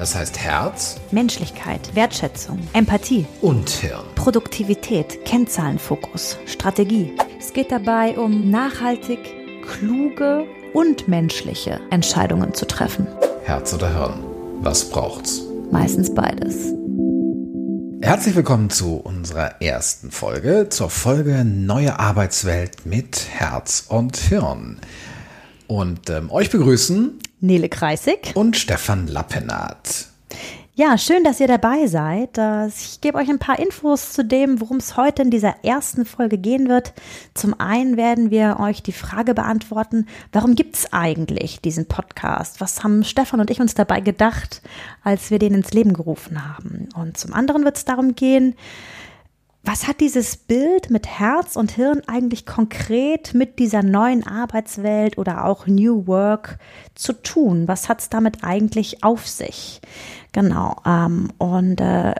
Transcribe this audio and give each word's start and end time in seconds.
Das 0.00 0.14
heißt 0.14 0.38
Herz 0.38 0.96
Menschlichkeit, 1.10 1.94
Wertschätzung, 1.94 2.58
Empathie, 2.72 3.26
und 3.42 3.68
Hirn. 3.68 4.06
Produktivität, 4.14 5.26
Kennzahlenfokus, 5.26 6.38
Strategie. 6.46 7.12
Es 7.38 7.52
geht 7.52 7.70
dabei 7.70 8.16
um 8.16 8.50
nachhaltig, 8.50 9.18
kluge 9.62 10.46
und 10.72 11.06
menschliche 11.06 11.80
Entscheidungen 11.90 12.54
zu 12.54 12.66
treffen. 12.66 13.06
Herz 13.44 13.74
oder 13.74 13.92
Hirn. 13.92 14.24
Was 14.62 14.88
braucht's? 14.88 15.42
Meistens 15.70 16.14
beides. 16.14 16.72
Herzlich 18.00 18.34
willkommen 18.34 18.70
zu 18.70 18.96
unserer 18.96 19.60
ersten 19.60 20.10
Folge, 20.10 20.70
zur 20.70 20.88
Folge 20.88 21.44
Neue 21.44 21.98
Arbeitswelt 21.98 22.86
mit 22.86 23.26
Herz 23.28 23.84
und 23.86 24.16
Hirn. 24.16 24.80
Und 25.70 26.10
ähm, 26.10 26.32
euch 26.32 26.50
begrüßen 26.50 27.20
Nele 27.38 27.68
Kreisig. 27.68 28.32
und 28.34 28.56
Stefan 28.56 29.06
Lappenat. 29.06 30.06
Ja, 30.74 30.98
schön, 30.98 31.22
dass 31.22 31.38
ihr 31.38 31.46
dabei 31.46 31.86
seid. 31.86 32.38
Äh, 32.38 32.66
Ich 32.66 33.00
gebe 33.00 33.16
euch 33.18 33.28
ein 33.30 33.38
paar 33.38 33.60
Infos 33.60 34.12
zu 34.12 34.24
dem, 34.24 34.60
worum 34.60 34.78
es 34.78 34.96
heute 34.96 35.22
in 35.22 35.30
dieser 35.30 35.62
ersten 35.62 36.04
Folge 36.04 36.38
gehen 36.38 36.68
wird. 36.68 36.92
Zum 37.34 37.58
einen 37.60 37.96
werden 37.96 38.32
wir 38.32 38.58
euch 38.58 38.82
die 38.82 38.90
Frage 38.92 39.32
beantworten, 39.32 40.06
warum 40.32 40.56
gibt 40.56 40.74
es 40.74 40.92
eigentlich 40.92 41.60
diesen 41.60 41.86
Podcast? 41.86 42.60
Was 42.60 42.82
haben 42.82 43.04
Stefan 43.04 43.38
und 43.38 43.50
ich 43.50 43.60
uns 43.60 43.74
dabei 43.74 44.00
gedacht, 44.00 44.62
als 45.04 45.30
wir 45.30 45.38
den 45.38 45.54
ins 45.54 45.72
Leben 45.72 45.92
gerufen 45.92 46.48
haben? 46.48 46.88
Und 46.96 47.16
zum 47.16 47.32
anderen 47.32 47.64
wird 47.64 47.76
es 47.76 47.84
darum 47.84 48.16
gehen, 48.16 48.56
was 49.62 49.86
hat 49.86 50.00
dieses 50.00 50.36
Bild 50.36 50.90
mit 50.90 51.06
Herz 51.06 51.56
und 51.56 51.72
Hirn 51.72 52.02
eigentlich 52.06 52.46
konkret 52.46 53.34
mit 53.34 53.58
dieser 53.58 53.82
neuen 53.82 54.26
Arbeitswelt 54.26 55.18
oder 55.18 55.44
auch 55.44 55.66
New 55.66 56.06
Work 56.06 56.58
zu 56.94 57.12
tun? 57.12 57.68
Was 57.68 57.88
hat 57.88 58.00
es 58.00 58.08
damit 58.08 58.42
eigentlich 58.42 59.04
auf 59.04 59.28
sich? 59.28 59.80
Genau. 60.32 60.76
Ähm, 60.86 61.28
und 61.38 61.80
äh, 61.80 62.14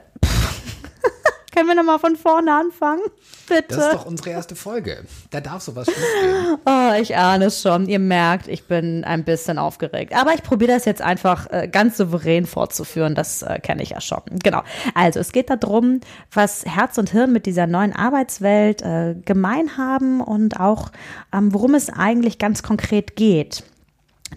können 1.54 1.68
wir 1.68 1.74
nochmal 1.74 1.98
von 1.98 2.16
vorne 2.16 2.54
anfangen? 2.54 3.02
Bitte. 3.48 3.64
Das 3.68 3.78
ist 3.78 3.94
doch 3.94 4.06
unsere 4.06 4.30
erste 4.30 4.54
Folge. 4.56 5.04
Da 5.30 5.40
darf 5.40 5.62
sowas 5.62 5.86
schiefgehen. 5.86 6.58
Oh, 6.66 6.92
ich 7.00 7.16
ahne 7.16 7.46
es 7.46 7.60
schon. 7.62 7.88
Ihr 7.88 7.98
merkt, 7.98 8.48
ich 8.48 8.64
bin 8.64 9.04
ein 9.04 9.24
bisschen 9.24 9.58
aufgeregt. 9.58 10.14
Aber 10.14 10.34
ich 10.34 10.42
probiere 10.42 10.72
das 10.72 10.84
jetzt 10.84 11.02
einfach 11.02 11.50
äh, 11.50 11.68
ganz 11.68 11.96
souverän 11.96 12.46
fortzuführen. 12.46 13.14
Das 13.14 13.42
äh, 13.42 13.58
kenne 13.60 13.82
ich 13.82 13.90
ja 13.90 14.00
schon. 14.00 14.22
Genau. 14.42 14.62
Also 14.94 15.20
es 15.20 15.32
geht 15.32 15.50
darum, 15.50 16.00
was 16.32 16.64
Herz 16.64 16.98
und 16.98 17.10
Hirn 17.10 17.32
mit 17.32 17.46
dieser 17.46 17.66
neuen 17.66 17.94
Arbeitswelt 17.94 18.82
äh, 18.82 19.16
gemein 19.24 19.76
haben 19.76 20.20
und 20.20 20.60
auch, 20.60 20.90
ähm, 21.32 21.52
worum 21.52 21.74
es 21.74 21.90
eigentlich 21.90 22.38
ganz 22.38 22.62
konkret 22.62 23.16
geht. 23.16 23.64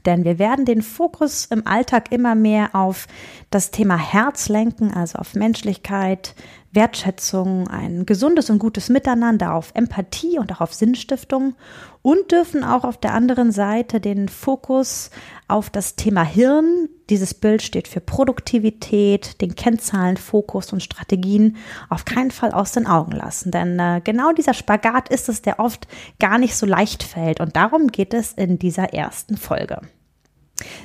Denn 0.06 0.24
wir 0.24 0.40
werden 0.40 0.66
den 0.66 0.82
Fokus 0.82 1.46
im 1.46 1.66
Alltag 1.68 2.12
immer 2.12 2.36
mehr 2.36 2.74
auf 2.74 3.08
das 3.52 3.72
Thema 3.72 3.98
Herz 3.98 4.50
lenken, 4.50 4.92
also 4.94 5.20
auf 5.20 5.36
Menschlichkeit, 5.36 6.36
Wertschätzung, 6.72 7.68
ein 7.68 8.06
gesundes 8.06 8.50
und 8.50 8.58
gutes 8.58 8.90
Miteinander, 8.90 9.54
auf 9.54 9.72
Empathie 9.76 10.40
und 10.40 10.52
auch 10.52 10.62
auf 10.62 10.74
Sinnstiftung 10.74 11.56
und 12.02 12.32
dürfen 12.32 12.64
auch 12.64 12.84
auf 12.84 12.98
der 12.98 13.14
anderen 13.14 13.52
Seite 13.52 14.00
den 14.00 14.28
Fokus 14.28 15.12
auf 15.48 15.70
das 15.70 15.96
Thema 15.96 16.24
Hirn, 16.24 16.90
dieses 17.14 17.36
Bild 17.36 17.62
steht 17.62 17.88
für 17.88 18.02
Produktivität, 18.02 19.40
den 19.40 19.54
Kennzahlen, 19.54 20.18
Fokus 20.18 20.74
und 20.74 20.82
Strategien, 20.82 21.58
auf 21.92 22.06
keinen 22.06 22.32
Fall 22.32 22.52
aus 22.52 22.72
den 22.72 22.88
Augen 22.88 23.12
lassen. 23.12 23.52
Denn 23.52 23.78
äh, 23.78 24.02
genau 24.04 24.32
dieser 24.32 24.56
Spagat 24.56 25.10
ist 25.10 25.30
es, 25.30 25.44
der 25.44 25.60
oft 25.60 25.88
gar 26.20 26.40
nicht 26.40 26.56
so 26.56 26.66
leicht 26.66 27.04
fällt. 27.04 27.40
Und 27.40 27.56
darum 27.56 27.90
geht 27.90 28.16
es 28.16 28.34
in 28.34 28.58
dieser 28.58 28.96
ersten 28.96 29.38
Folge. 29.38 29.82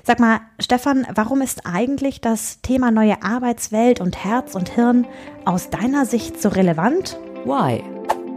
Sag 0.03 0.21
mal, 0.21 0.41
Stefan, 0.59 1.07
warum 1.15 1.41
ist 1.41 1.63
eigentlich 1.65 2.21
das 2.21 2.61
Thema 2.61 2.91
neue 2.91 3.23
Arbeitswelt 3.23 3.99
und 3.99 4.23
Herz 4.23 4.55
und 4.55 4.69
Hirn 4.69 5.07
aus 5.47 5.71
deiner 5.71 6.05
Sicht 6.05 6.43
so 6.43 6.51
relevant? 6.51 7.19
Why? 7.47 7.83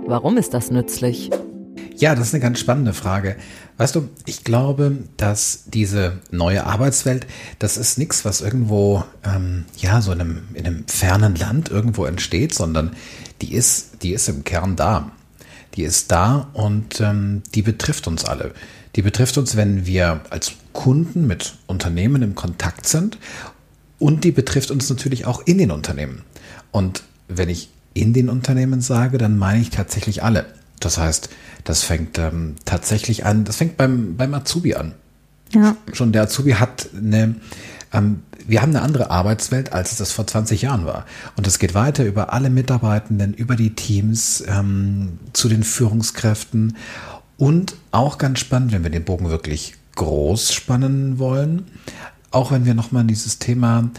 Warum 0.05 0.37
ist 0.37 0.53
das 0.53 0.71
nützlich? 0.71 1.29
Ja, 1.97 2.15
das 2.15 2.27
ist 2.27 2.33
eine 2.33 2.41
ganz 2.41 2.59
spannende 2.59 2.93
Frage. 2.93 3.35
Weißt 3.77 3.95
du, 3.95 4.09
ich 4.25 4.43
glaube, 4.43 4.97
dass 5.17 5.63
diese 5.67 6.19
neue 6.31 6.65
Arbeitswelt, 6.65 7.27
das 7.59 7.77
ist 7.77 7.97
nichts, 7.97 8.25
was 8.25 8.41
irgendwo, 8.41 9.03
ähm, 9.23 9.65
ja, 9.77 10.01
so 10.01 10.11
in 10.11 10.21
einem, 10.21 10.41
in 10.53 10.65
einem 10.65 10.87
fernen 10.87 11.35
Land 11.35 11.69
irgendwo 11.69 12.05
entsteht, 12.05 12.53
sondern 12.53 12.95
die 13.41 13.53
ist, 13.53 14.03
die 14.03 14.13
ist 14.13 14.29
im 14.29 14.43
Kern 14.43 14.75
da. 14.75 15.11
Die 15.75 15.83
ist 15.83 16.11
da 16.11 16.49
und 16.53 16.99
ähm, 17.01 17.43
die 17.55 17.61
betrifft 17.61 18.07
uns 18.07 18.25
alle. 18.25 18.53
Die 18.95 19.01
betrifft 19.01 19.37
uns, 19.37 19.55
wenn 19.55 19.85
wir 19.85 20.21
als 20.29 20.51
Kunden 20.73 21.27
mit 21.27 21.55
Unternehmen 21.65 22.21
im 22.21 22.35
Kontakt 22.35 22.87
sind 22.87 23.17
und 23.99 24.23
die 24.23 24.31
betrifft 24.31 24.71
uns 24.71 24.89
natürlich 24.89 25.25
auch 25.25 25.41
in 25.45 25.57
den 25.57 25.71
Unternehmen. 25.71 26.23
Und 26.71 27.03
wenn 27.27 27.49
ich 27.49 27.69
in 27.93 28.13
den 28.13 28.29
Unternehmen 28.29 28.81
sage, 28.81 29.17
dann 29.17 29.37
meine 29.37 29.61
ich 29.61 29.69
tatsächlich 29.69 30.23
alle. 30.23 30.45
Das 30.79 30.97
heißt, 30.97 31.29
das 31.63 31.83
fängt 31.83 32.17
ähm, 32.17 32.55
tatsächlich 32.65 33.25
an, 33.25 33.43
das 33.43 33.57
fängt 33.57 33.77
beim, 33.77 34.15
beim 34.17 34.33
Azubi 34.33 34.75
an. 34.75 34.93
Ja. 35.53 35.75
Schon 35.93 36.11
der 36.11 36.23
Azubi 36.23 36.51
hat 36.53 36.89
eine, 36.95 37.35
ähm, 37.93 38.23
wir 38.47 38.61
haben 38.61 38.69
eine 38.69 38.81
andere 38.81 39.11
Arbeitswelt, 39.11 39.73
als 39.73 39.91
es 39.91 39.97
das 39.97 40.11
vor 40.11 40.25
20 40.25 40.61
Jahren 40.61 40.85
war. 40.85 41.05
Und 41.35 41.45
es 41.45 41.59
geht 41.59 41.73
weiter 41.73 42.05
über 42.05 42.33
alle 42.33 42.49
Mitarbeitenden, 42.49 43.33
über 43.33 43.55
die 43.55 43.75
Teams, 43.75 44.43
ähm, 44.47 45.19
zu 45.33 45.49
den 45.49 45.63
Führungskräften. 45.63 46.77
Und 47.37 47.75
auch 47.91 48.17
ganz 48.17 48.39
spannend, 48.39 48.71
wenn 48.71 48.83
wir 48.83 48.91
den 48.91 49.03
Bogen 49.03 49.29
wirklich 49.29 49.75
groß 49.95 50.53
spannen 50.53 51.19
wollen, 51.19 51.65
auch 52.31 52.51
wenn 52.51 52.65
wir 52.65 52.73
nochmal 52.73 53.01
an 53.01 53.07
dieses 53.07 53.39
Thema 53.39 53.89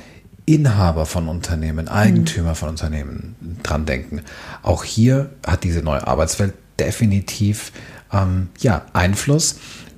Inhaber 0.47 1.07
von 1.07 1.29
Unternehmen, 1.29 1.89
Eigentümer 1.89 2.55
von 2.55 2.71
Unternehmen 2.71 3.37
dran 3.63 3.87
denken. 3.87 4.23
Auch 4.63 4.83
hier 4.85 5.31
hat 5.47 5.65
diese 5.65 5.83
neue 5.83 6.07
Arbeitswelt 6.07 6.55
definitiv 6.85 7.73
ähm, 8.13 8.49
ja, 8.61 8.87
Einfluss. 8.93 9.57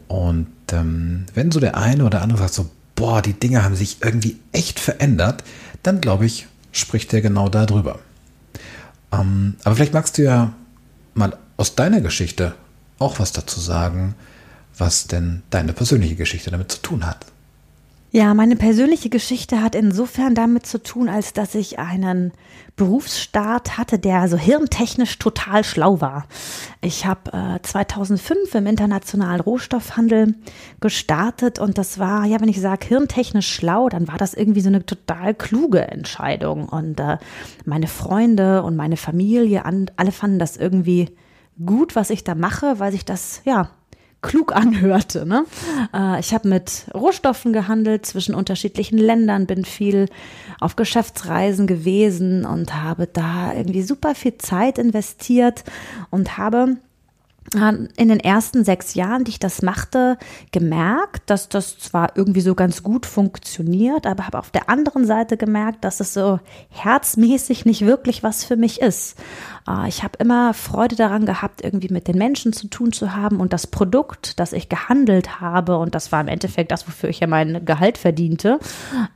Und 0.08 0.48
ähm, 0.72 1.26
wenn 1.34 1.50
so 1.50 1.60
der 1.60 1.76
eine 1.76 2.04
oder 2.04 2.22
andere 2.22 2.38
sagt 2.40 2.54
so, 2.54 2.70
boah, 2.94 3.22
die 3.22 3.32
Dinge 3.32 3.64
haben 3.64 3.74
sich 3.74 3.98
irgendwie 4.02 4.38
echt 4.52 4.78
verändert, 4.78 5.42
dann 5.82 6.00
glaube 6.00 6.26
ich, 6.26 6.46
spricht 6.72 7.12
der 7.12 7.20
genau 7.20 7.48
darüber. 7.48 7.98
Ähm, 9.12 9.56
aber 9.64 9.76
vielleicht 9.76 9.94
magst 9.94 10.18
du 10.18 10.22
ja 10.22 10.52
mal 11.14 11.36
aus 11.56 11.74
deiner 11.74 12.00
Geschichte 12.00 12.54
auch 12.98 13.18
was 13.18 13.32
dazu 13.32 13.60
sagen, 13.60 14.14
was 14.76 15.06
denn 15.06 15.42
deine 15.50 15.72
persönliche 15.72 16.16
Geschichte 16.16 16.50
damit 16.50 16.72
zu 16.72 16.78
tun 16.82 17.06
hat. 17.06 17.26
Ja, 18.16 18.32
meine 18.32 18.54
persönliche 18.54 19.08
Geschichte 19.08 19.60
hat 19.60 19.74
insofern 19.74 20.36
damit 20.36 20.66
zu 20.66 20.80
tun, 20.80 21.08
als 21.08 21.32
dass 21.32 21.56
ich 21.56 21.80
einen 21.80 22.30
Berufsstart 22.76 23.76
hatte, 23.76 23.98
der 23.98 24.28
so 24.28 24.36
hirntechnisch 24.36 25.18
total 25.18 25.64
schlau 25.64 26.00
war. 26.00 26.28
Ich 26.80 27.06
habe 27.06 27.32
äh, 27.32 27.60
2005 27.60 28.54
im 28.54 28.66
internationalen 28.68 29.40
Rohstoffhandel 29.40 30.36
gestartet 30.78 31.58
und 31.58 31.76
das 31.76 31.98
war, 31.98 32.24
ja, 32.24 32.40
wenn 32.40 32.48
ich 32.48 32.60
sage 32.60 32.86
hirntechnisch 32.86 33.52
schlau, 33.52 33.88
dann 33.88 34.06
war 34.06 34.16
das 34.16 34.34
irgendwie 34.34 34.60
so 34.60 34.68
eine 34.68 34.86
total 34.86 35.34
kluge 35.34 35.80
Entscheidung. 35.80 36.68
Und 36.68 37.00
äh, 37.00 37.18
meine 37.64 37.88
Freunde 37.88 38.62
und 38.62 38.76
meine 38.76 38.96
Familie, 38.96 39.64
an, 39.64 39.90
alle 39.96 40.12
fanden 40.12 40.38
das 40.38 40.56
irgendwie 40.56 41.10
gut, 41.66 41.96
was 41.96 42.10
ich 42.10 42.22
da 42.22 42.36
mache, 42.36 42.78
weil 42.78 42.92
sich 42.92 43.04
das, 43.04 43.42
ja, 43.44 43.70
klug 44.24 44.56
anhörte. 44.56 45.26
Ne? 45.26 45.44
Äh, 45.94 46.18
ich 46.18 46.34
habe 46.34 46.48
mit 46.48 46.86
Rohstoffen 46.92 47.52
gehandelt 47.52 48.06
zwischen 48.06 48.34
unterschiedlichen 48.34 48.98
Ländern, 48.98 49.46
bin 49.46 49.64
viel 49.64 50.08
auf 50.60 50.76
Geschäftsreisen 50.76 51.66
gewesen 51.66 52.44
und 52.44 52.74
habe 52.74 53.06
da 53.06 53.52
irgendwie 53.54 53.82
super 53.82 54.14
viel 54.14 54.38
Zeit 54.38 54.78
investiert 54.78 55.62
und 56.10 56.38
habe 56.38 56.78
in 57.52 58.08
den 58.08 58.20
ersten 58.20 58.64
sechs 58.64 58.94
Jahren, 58.94 59.24
die 59.24 59.32
ich 59.32 59.38
das 59.38 59.62
machte, 59.62 60.16
gemerkt, 60.50 61.28
dass 61.30 61.48
das 61.48 61.78
zwar 61.78 62.16
irgendwie 62.16 62.40
so 62.40 62.54
ganz 62.54 62.82
gut 62.82 63.06
funktioniert, 63.06 64.06
aber 64.06 64.26
habe 64.26 64.38
auf 64.38 64.50
der 64.50 64.68
anderen 64.68 65.06
Seite 65.06 65.36
gemerkt, 65.36 65.84
dass 65.84 66.00
es 66.00 66.14
so 66.14 66.40
herzmäßig 66.70 67.64
nicht 67.64 67.82
wirklich 67.82 68.22
was 68.22 68.44
für 68.44 68.56
mich 68.56 68.80
ist. 68.80 69.16
Äh, 69.68 69.88
ich 69.88 70.02
habe 70.02 70.18
immer 70.18 70.54
Freude 70.54 70.96
daran 70.96 71.26
gehabt, 71.26 71.62
irgendwie 71.62 71.92
mit 71.92 72.08
den 72.08 72.18
Menschen 72.18 72.52
zu 72.52 72.68
tun 72.68 72.92
zu 72.92 73.14
haben 73.14 73.40
und 73.40 73.52
das 73.52 73.66
Produkt, 73.66 74.40
das 74.40 74.52
ich 74.52 74.68
gehandelt 74.68 75.40
habe, 75.40 75.76
und 75.78 75.94
das 75.94 76.12
war 76.12 76.20
im 76.20 76.28
Endeffekt 76.28 76.72
das, 76.72 76.88
wofür 76.88 77.10
ich 77.10 77.20
ja 77.20 77.26
mein 77.26 77.64
Gehalt 77.64 77.98
verdiente, 77.98 78.58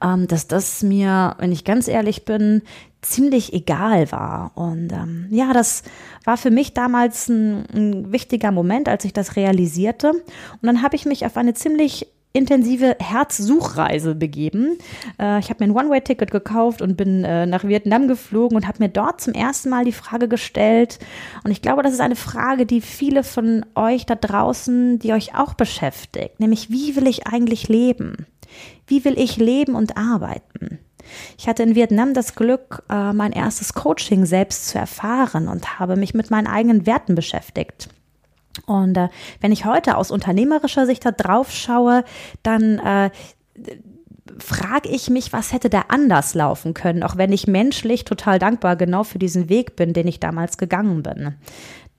ähm, 0.04 0.28
dass 0.28 0.46
das 0.46 0.82
mir, 0.82 1.34
wenn 1.38 1.50
ich 1.50 1.64
ganz 1.64 1.88
ehrlich 1.88 2.24
bin, 2.24 2.62
ziemlich 3.02 3.52
egal 3.52 4.10
war. 4.12 4.52
Und 4.54 4.92
ähm, 4.92 5.26
ja, 5.30 5.52
das 5.52 5.82
war 6.24 6.36
für 6.36 6.50
mich 6.50 6.74
damals 6.74 7.28
ein, 7.28 7.64
ein 7.72 8.12
wichtiger 8.12 8.50
Moment, 8.50 8.88
als 8.88 9.04
ich 9.04 9.12
das 9.12 9.36
realisierte. 9.36 10.10
Und 10.10 10.62
dann 10.62 10.82
habe 10.82 10.96
ich 10.96 11.06
mich 11.06 11.24
auf 11.24 11.36
eine 11.36 11.54
ziemlich 11.54 12.08
intensive 12.32 12.96
Herzsuchreise 13.00 14.14
begeben. 14.14 14.78
Äh, 15.18 15.38
ich 15.40 15.50
habe 15.50 15.64
mir 15.64 15.70
ein 15.70 15.76
One-Way-Ticket 15.76 16.30
gekauft 16.30 16.82
und 16.82 16.96
bin 16.96 17.24
äh, 17.24 17.46
nach 17.46 17.64
Vietnam 17.64 18.06
geflogen 18.06 18.56
und 18.56 18.66
habe 18.66 18.82
mir 18.82 18.88
dort 18.88 19.20
zum 19.20 19.32
ersten 19.32 19.70
Mal 19.70 19.84
die 19.84 19.92
Frage 19.92 20.28
gestellt. 20.28 20.98
Und 21.44 21.50
ich 21.50 21.62
glaube, 21.62 21.82
das 21.82 21.92
ist 21.92 22.00
eine 22.00 22.16
Frage, 22.16 22.66
die 22.66 22.80
viele 22.80 23.24
von 23.24 23.64
euch 23.74 24.06
da 24.06 24.14
draußen, 24.14 24.98
die 24.98 25.12
euch 25.12 25.34
auch 25.34 25.54
beschäftigt, 25.54 26.40
nämlich 26.40 26.70
wie 26.70 26.96
will 26.96 27.06
ich 27.06 27.26
eigentlich 27.26 27.68
leben? 27.68 28.26
Wie 28.86 29.04
will 29.04 29.18
ich 29.18 29.36
leben 29.36 29.74
und 29.74 29.96
arbeiten? 29.96 30.78
Ich 31.38 31.48
hatte 31.48 31.62
in 31.62 31.74
Vietnam 31.74 32.14
das 32.14 32.34
Glück, 32.34 32.84
äh, 32.90 33.12
mein 33.12 33.32
erstes 33.32 33.74
Coaching 33.74 34.26
selbst 34.26 34.68
zu 34.68 34.78
erfahren 34.78 35.48
und 35.48 35.78
habe 35.78 35.96
mich 35.96 36.14
mit 36.14 36.30
meinen 36.30 36.46
eigenen 36.46 36.86
Werten 36.86 37.14
beschäftigt. 37.14 37.88
Und 38.66 38.96
äh, 38.96 39.08
wenn 39.40 39.52
ich 39.52 39.64
heute 39.64 39.96
aus 39.96 40.10
unternehmerischer 40.10 40.86
Sicht 40.86 41.04
da 41.04 41.12
drauf 41.12 41.50
schaue, 41.52 42.04
dann 42.42 42.78
äh, 42.78 43.10
frage 44.38 44.88
ich 44.88 45.10
mich, 45.10 45.32
was 45.32 45.52
hätte 45.52 45.70
da 45.70 45.86
anders 45.88 46.34
laufen 46.34 46.74
können, 46.74 47.02
auch 47.02 47.16
wenn 47.16 47.32
ich 47.32 47.46
menschlich 47.46 48.04
total 48.04 48.38
dankbar 48.38 48.76
genau 48.76 49.04
für 49.04 49.18
diesen 49.18 49.48
Weg 49.48 49.76
bin, 49.76 49.92
den 49.92 50.06
ich 50.06 50.20
damals 50.20 50.58
gegangen 50.58 51.02
bin. 51.02 51.34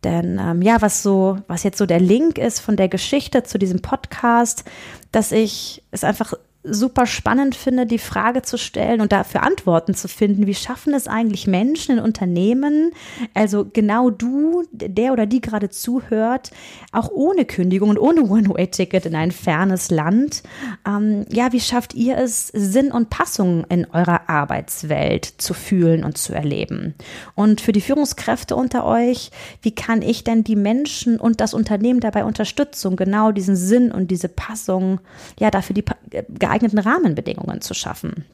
Denn 0.04 0.40
ähm, 0.40 0.62
ja, 0.62 0.82
was 0.82 1.04
so, 1.04 1.38
was 1.48 1.64
jetzt 1.64 1.78
so 1.78 1.86
der 1.86 2.00
Link 2.00 2.38
ist 2.38 2.60
von 2.60 2.78
der 2.78 2.88
Geschichte 2.88 3.44
zu 3.44 3.58
diesem 3.58 3.82
Podcast, 3.82 4.64
dass 5.12 5.32
ich 5.32 5.84
es 5.92 6.04
einfach 6.04 6.34
super 6.74 7.06
spannend 7.06 7.56
finde, 7.56 7.86
die 7.86 7.98
Frage 7.98 8.42
zu 8.42 8.58
stellen 8.58 9.02
und 9.02 9.12
dafür 9.12 9.44
Antworten 9.44 9.94
zu 9.94 10.08
finden. 10.08 10.48
Wie 10.48 10.56
schaffen 10.56 10.94
es 10.94 11.08
eigentlich 11.08 11.48
Menschen 11.48 11.98
in 11.98 12.04
Unternehmen, 12.04 12.92
also 13.34 13.66
genau 13.72 14.10
du, 14.10 14.64
der 14.72 15.14
oder 15.14 15.26
die 15.26 15.42
gerade 15.42 15.70
zuhört, 15.70 16.52
auch 16.92 17.10
ohne 17.12 17.46
Kündigung 17.46 17.90
und 17.90 17.98
ohne 17.98 18.24
One-Way-Ticket 18.24 19.06
in 19.06 19.16
ein 19.16 19.32
fernes 19.32 19.92
Land? 19.92 20.44
Ähm, 20.88 21.26
ja, 21.30 21.52
wie 21.52 21.60
schafft 21.60 21.94
ihr 21.94 22.18
es, 22.18 22.48
Sinn 22.48 22.92
und 22.92 23.10
Passung 23.10 23.66
in 23.70 23.86
eurer 23.92 24.30
Arbeitswelt 24.30 25.26
zu 25.26 25.54
fühlen 25.54 26.04
und 26.04 26.18
zu 26.18 26.34
erleben? 26.34 26.96
Und 27.36 27.62
für 27.62 27.72
die 27.72 27.82
Führungskräfte 27.82 28.56
unter 28.56 28.86
euch, 28.86 29.32
wie 29.62 29.74
kann 29.74 30.02
ich 30.02 30.24
denn 30.24 30.44
die 30.44 30.56
Menschen 30.56 31.20
und 31.20 31.42
das 31.42 31.54
Unternehmen 31.54 32.00
dabei 32.00 32.26
unterstützen, 32.26 32.96
genau 32.96 33.32
diesen 33.32 33.56
Sinn 33.56 33.92
und 33.92 34.12
diese 34.12 34.30
Passung, 34.30 35.00
ja, 35.40 35.52
dafür 35.52 35.74
die 35.74 35.86
geeigneten 36.30 36.59
Rahmenbedingungen 36.68 37.62
zu 37.62 37.74
schaffen? 37.74 38.26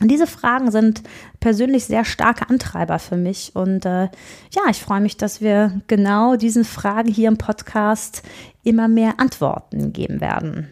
Und 0.00 0.10
diese 0.10 0.26
Fragen 0.26 0.70
sind 0.70 1.02
persönlich 1.40 1.84
sehr 1.84 2.04
starke 2.06 2.48
Antreiber 2.48 2.98
für 2.98 3.16
mich. 3.16 3.52
Und 3.54 3.84
äh, 3.84 4.04
ja, 4.04 4.62
ich 4.70 4.80
freue 4.80 5.02
mich, 5.02 5.18
dass 5.18 5.42
wir 5.42 5.80
genau 5.88 6.36
diesen 6.36 6.64
Fragen 6.64 7.12
hier 7.12 7.28
im 7.28 7.36
Podcast 7.36 8.22
immer 8.64 8.88
mehr 8.88 9.20
Antworten 9.20 9.92
geben 9.92 10.20
werden. 10.22 10.68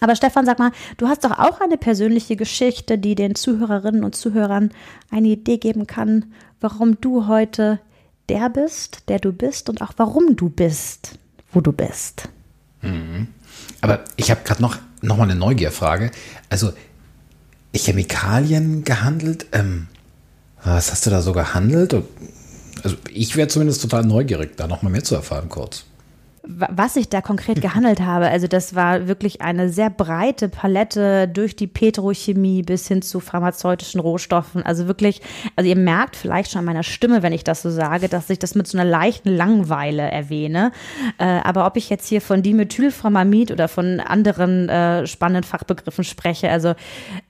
Aber 0.00 0.16
Stefan, 0.16 0.46
sag 0.46 0.58
mal, 0.58 0.72
du 0.96 1.08
hast 1.08 1.24
doch 1.24 1.38
auch 1.38 1.60
eine 1.60 1.78
persönliche 1.78 2.36
Geschichte, 2.36 2.98
die 2.98 3.14
den 3.14 3.34
Zuhörerinnen 3.34 4.04
und 4.04 4.14
Zuhörern 4.14 4.70
eine 5.10 5.28
Idee 5.28 5.58
geben 5.58 5.86
kann, 5.86 6.26
warum 6.60 7.00
du 7.00 7.26
heute 7.26 7.80
der 8.28 8.48
bist, 8.50 9.08
der 9.08 9.18
du 9.18 9.32
bist 9.32 9.68
und 9.68 9.82
auch 9.82 9.92
warum 9.96 10.36
du 10.36 10.48
bist, 10.48 11.18
wo 11.52 11.60
du 11.60 11.72
bist. 11.72 12.28
Mhm. 12.82 13.28
Aber 13.80 14.04
ich 14.16 14.30
habe 14.30 14.42
gerade 14.44 14.62
noch 14.62 14.78
nochmal 15.02 15.30
eine 15.30 15.38
Neugierfrage. 15.38 16.10
Also 16.48 16.72
Chemikalien 17.74 18.84
gehandelt. 18.84 19.46
Ähm, 19.52 19.88
was 20.64 20.90
hast 20.90 21.06
du 21.06 21.10
da 21.10 21.22
so 21.22 21.32
gehandelt? 21.32 21.94
Also 22.82 22.96
ich 23.10 23.36
wäre 23.36 23.48
zumindest 23.48 23.82
total 23.82 24.04
neugierig, 24.04 24.56
da 24.56 24.66
nochmal 24.66 24.92
mehr 24.92 25.04
zu 25.04 25.14
erfahren 25.14 25.48
kurz 25.48 25.84
was 26.48 26.96
ich 26.96 27.08
da 27.08 27.20
konkret 27.20 27.60
gehandelt 27.60 28.00
habe, 28.00 28.28
also 28.28 28.46
das 28.46 28.74
war 28.74 29.08
wirklich 29.08 29.42
eine 29.42 29.68
sehr 29.68 29.90
breite 29.90 30.48
Palette 30.48 31.26
durch 31.26 31.56
die 31.56 31.66
Petrochemie 31.66 32.62
bis 32.62 32.86
hin 32.86 33.02
zu 33.02 33.20
pharmazeutischen 33.20 34.00
Rohstoffen. 34.00 34.62
Also 34.62 34.86
wirklich, 34.86 35.22
also 35.56 35.68
ihr 35.68 35.76
merkt 35.76 36.14
vielleicht 36.14 36.52
schon 36.52 36.60
an 36.60 36.64
meiner 36.66 36.84
Stimme, 36.84 37.22
wenn 37.22 37.32
ich 37.32 37.42
das 37.42 37.62
so 37.62 37.70
sage, 37.70 38.08
dass 38.08 38.30
ich 38.30 38.38
das 38.38 38.54
mit 38.54 38.66
so 38.68 38.78
einer 38.78 38.88
leichten 38.88 39.28
Langweile 39.28 40.02
erwähne. 40.02 40.70
Äh, 41.18 41.24
aber 41.24 41.66
ob 41.66 41.76
ich 41.76 41.90
jetzt 41.90 42.06
hier 42.06 42.20
von 42.20 42.42
Dimethylformamid 42.42 43.50
oder 43.50 43.66
von 43.66 44.00
anderen 44.00 44.68
äh, 44.68 45.06
spannenden 45.06 45.44
Fachbegriffen 45.44 46.04
spreche, 46.04 46.50
also 46.50 46.74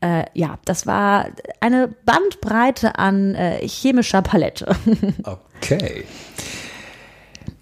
äh, 0.01 0.25
ja, 0.35 0.59
das 0.67 0.87
war 0.87 1.29
eine 1.61 1.89
Bandbreite 2.05 2.99
an 2.99 3.37
chemischer 3.63 4.23
Palette. 4.23 4.67
Okay. 5.59 6.05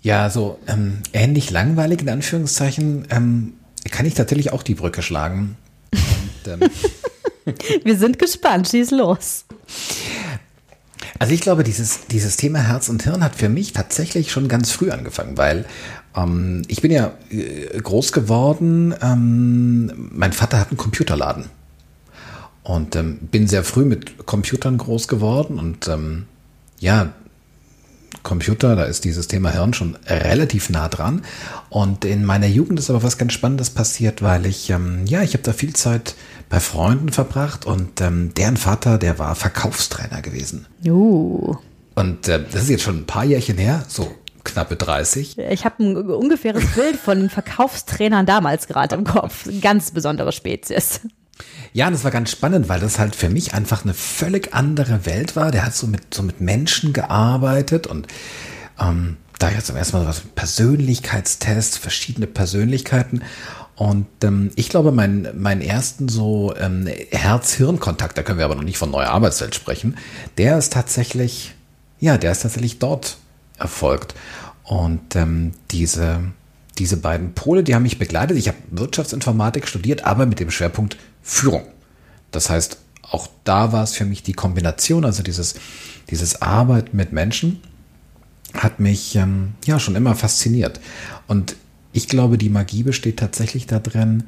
Ja, 0.05 0.29
so 0.29 0.59
ähm, 0.67 0.99
ähnlich 1.15 1.51
langweilig 1.51 2.03
in 2.03 2.11
Anführungszeichen 2.11 3.07
ähm, 3.09 3.55
kann 3.91 4.05
ich 4.05 4.13
tatsächlich 4.13 4.53
auch 4.53 4.63
die 4.63 4.75
Brücke 4.75 5.01
schlagen. 5.01 5.57
Und, 5.93 6.53
ähm, 6.53 6.71
Wir 7.85 7.97
sind 7.97 8.19
gespannt, 8.19 8.69
schieß 8.69 8.91
los. 8.91 9.47
Also 11.19 11.33
ich 11.33 11.41
glaube, 11.41 11.65
dieses, 11.65 12.07
dieses 12.09 12.37
Thema 12.37 12.59
Herz 12.59 12.91
und 12.91 13.03
Hirn 13.03 13.25
hat 13.25 13.35
für 13.37 13.49
mich 13.49 13.73
tatsächlich 13.73 14.31
schon 14.31 14.47
ganz 14.47 14.73
früh 14.73 14.91
angefangen, 14.91 15.39
weil 15.39 15.65
ähm, 16.15 16.63
ich 16.69 16.83
bin 16.83 16.91
ja 16.91 17.13
äh, 17.31 17.81
groß 17.81 18.13
geworden, 18.13 18.95
ähm, 19.01 20.11
mein 20.13 20.35
Vater 20.35 20.61
hat 20.61 20.69
einen 20.69 20.77
Computerladen 20.77 21.47
und 22.63 22.95
ähm, 22.95 23.21
bin 23.31 23.47
sehr 23.47 23.65
früh 23.65 23.87
mit 23.87 24.27
Computern 24.27 24.77
groß 24.77 25.09
geworden 25.09 25.59
und 25.59 25.89
ähm, 25.89 26.27
ja, 26.79 27.15
Computer, 28.23 28.77
da 28.77 28.85
ist 28.85 29.05
dieses 29.05 29.29
Thema 29.29 29.51
Hirn 29.51 29.75
schon 29.75 29.97
relativ 30.07 30.71
nah 30.71 30.89
dran. 30.89 31.23
Und 31.69 32.05
in 32.05 32.25
meiner 32.25 32.47
Jugend 32.47 32.79
ist 32.79 32.91
aber 32.91 33.03
was 33.03 33.19
ganz 33.19 33.33
Spannendes 33.33 33.71
passiert, 33.71 34.23
weil 34.23 34.47
ich, 34.47 34.71
ähm, 34.71 35.07
ja, 35.07 35.23
ich 35.23 35.35
habe 35.35 35.43
da 35.43 35.53
viel 35.53 35.75
Zeit 35.75 36.15
bei 36.49 36.61
Freunden 36.61 37.11
verbracht 37.11 37.67
und 37.67 38.01
ähm, 38.01 38.33
deren 38.35 38.57
Vater, 38.57 38.99
der 38.99 39.19
war 39.19 39.35
Verkaufstrainer 39.35 40.23
gewesen. 40.23 40.67
Uh. 40.87 41.57
Und 41.95 42.29
äh, 42.29 42.43
das 42.51 42.65
ist 42.65 42.71
jetzt 42.71 42.83
schon 42.83 42.99
ein 42.99 43.07
paar 43.07 43.25
Jährchen 43.25 43.59
her, 43.59 43.85
so 43.89 44.15
knappe 44.45 44.77
30. 44.77 45.39
Ich 45.39 45.65
habe 45.65 45.83
ein 45.83 45.97
ungefähres 45.97 46.65
Bild 46.75 46.97
von 46.97 47.19
den 47.19 47.31
Verkaufstrainern 47.31 48.27
damals 48.27 48.67
gerade 48.67 48.95
im 48.95 49.05
Kopf. 49.05 49.49
Ganz 49.61 49.91
besondere 49.91 50.33
Spezies. 50.33 51.01
Ja, 51.73 51.91
das 51.91 52.05
war 52.05 52.11
ganz 52.11 52.31
spannend, 52.31 52.69
weil 52.69 52.81
das 52.81 52.99
halt 52.99 53.17
für 53.17 53.29
mich 53.29 53.55
einfach 53.55 53.85
eine 53.85 53.95
völlig 53.95 54.55
andere 54.55 55.07
Welt 55.07 55.35
war. 55.35 55.51
Der 55.51 55.65
hat 55.67 55.75
so 55.75 55.87
mit, 55.87 56.15
so 56.15 56.23
mit 56.23 56.41
Menschen 56.41 56.93
gearbeitet 56.93 57.87
und 57.87 58.07
ähm, 58.81 59.17
da 59.39 59.51
jetzt 59.51 59.67
zum 59.67 59.77
ersten 59.77 59.97
Mal 59.97 60.07
was 60.07 60.21
Persönlichkeitstests, 60.21 61.77
verschiedene 61.77 62.27
Persönlichkeiten. 62.27 63.23
Und 63.77 64.07
ähm, 64.23 64.51
ich 64.55 64.69
glaube, 64.69 64.93
mein, 64.93 65.29
meinen 65.37 65.61
ersten 65.61 66.09
so 66.09 66.55
ähm, 66.57 66.87
Herz-Hirn-Kontakt, 66.87 68.17
da 68.17 68.23
können 68.23 68.39
wir 68.39 68.45
aber 68.45 68.55
noch 68.55 68.63
nicht 68.63 68.79
von 68.79 68.91
neuer 68.91 69.09
Arbeitswelt 69.09 69.55
sprechen, 69.55 69.97
der 70.39 70.59
ist 70.59 70.73
tatsächlich, 70.73 71.55
ja, 71.99 72.17
der 72.17 72.31
ist 72.31 72.43
tatsächlich 72.43 72.79
dort 72.79 73.17
erfolgt. 73.59 74.15
Und 74.63 75.17
ähm, 75.17 75.53
diese, 75.73 76.21
diese 76.79 76.97
beiden 76.97 77.35
Pole, 77.35 77.65
die 77.65 77.75
haben 77.75 77.83
mich 77.83 77.99
begleitet. 77.99 78.37
Ich 78.37 78.47
habe 78.47 78.59
Wirtschaftsinformatik 78.71 79.67
studiert, 79.67 80.05
aber 80.05 80.25
mit 80.27 80.39
dem 80.39 80.53
Schwerpunkt 80.53 80.97
Führung. 81.25 81.65
Das 82.31 82.51
heißt, 82.51 82.79
auch 83.03 83.29
da 83.43 83.73
war 83.73 83.83
es 83.83 83.95
für 83.95 84.05
mich 84.05 84.23
die 84.23 84.35
Kombination, 84.35 85.05
also 85.05 85.23
dieses, 85.23 85.55
dieses 86.11 86.43
Arbeiten 86.43 86.97
mit 86.97 87.13
Menschen, 87.13 87.61
hat 88.53 88.79
mich 88.79 89.17
ähm, 89.17 89.55
ja 89.65 89.81
schon 89.81 89.97
immer 89.97 90.15
fasziniert. 90.15 90.81
Und 91.27 91.57
ich 91.93 92.09
glaube, 92.09 92.39
die 92.39 92.51
Magie 92.51 92.83
besteht 92.83 93.19
tatsächlich 93.19 93.67
darin, 93.67 94.25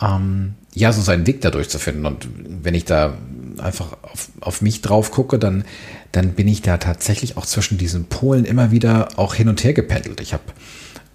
ähm, 0.00 0.54
ja, 0.74 0.92
so 0.92 1.02
seinen 1.02 1.26
Weg 1.26 1.40
dadurch 1.40 1.68
zu 1.68 1.78
finden. 1.78 2.06
Und 2.06 2.28
wenn 2.62 2.74
ich 2.74 2.84
da 2.84 3.16
einfach 3.58 3.96
auf, 4.02 4.28
auf 4.40 4.62
mich 4.62 4.82
drauf 4.82 5.10
gucke, 5.10 5.38
dann, 5.38 5.64
dann 6.12 6.32
bin 6.32 6.48
ich 6.48 6.62
da 6.62 6.76
tatsächlich 6.76 7.36
auch 7.36 7.46
zwischen 7.46 7.78
diesen 7.78 8.04
Polen 8.04 8.44
immer 8.44 8.70
wieder 8.70 9.08
auch 9.16 9.34
hin 9.34 9.48
und 9.48 9.64
her 9.64 9.72
gependelt. 9.72 10.20
Ich 10.20 10.32
habe 10.32 10.44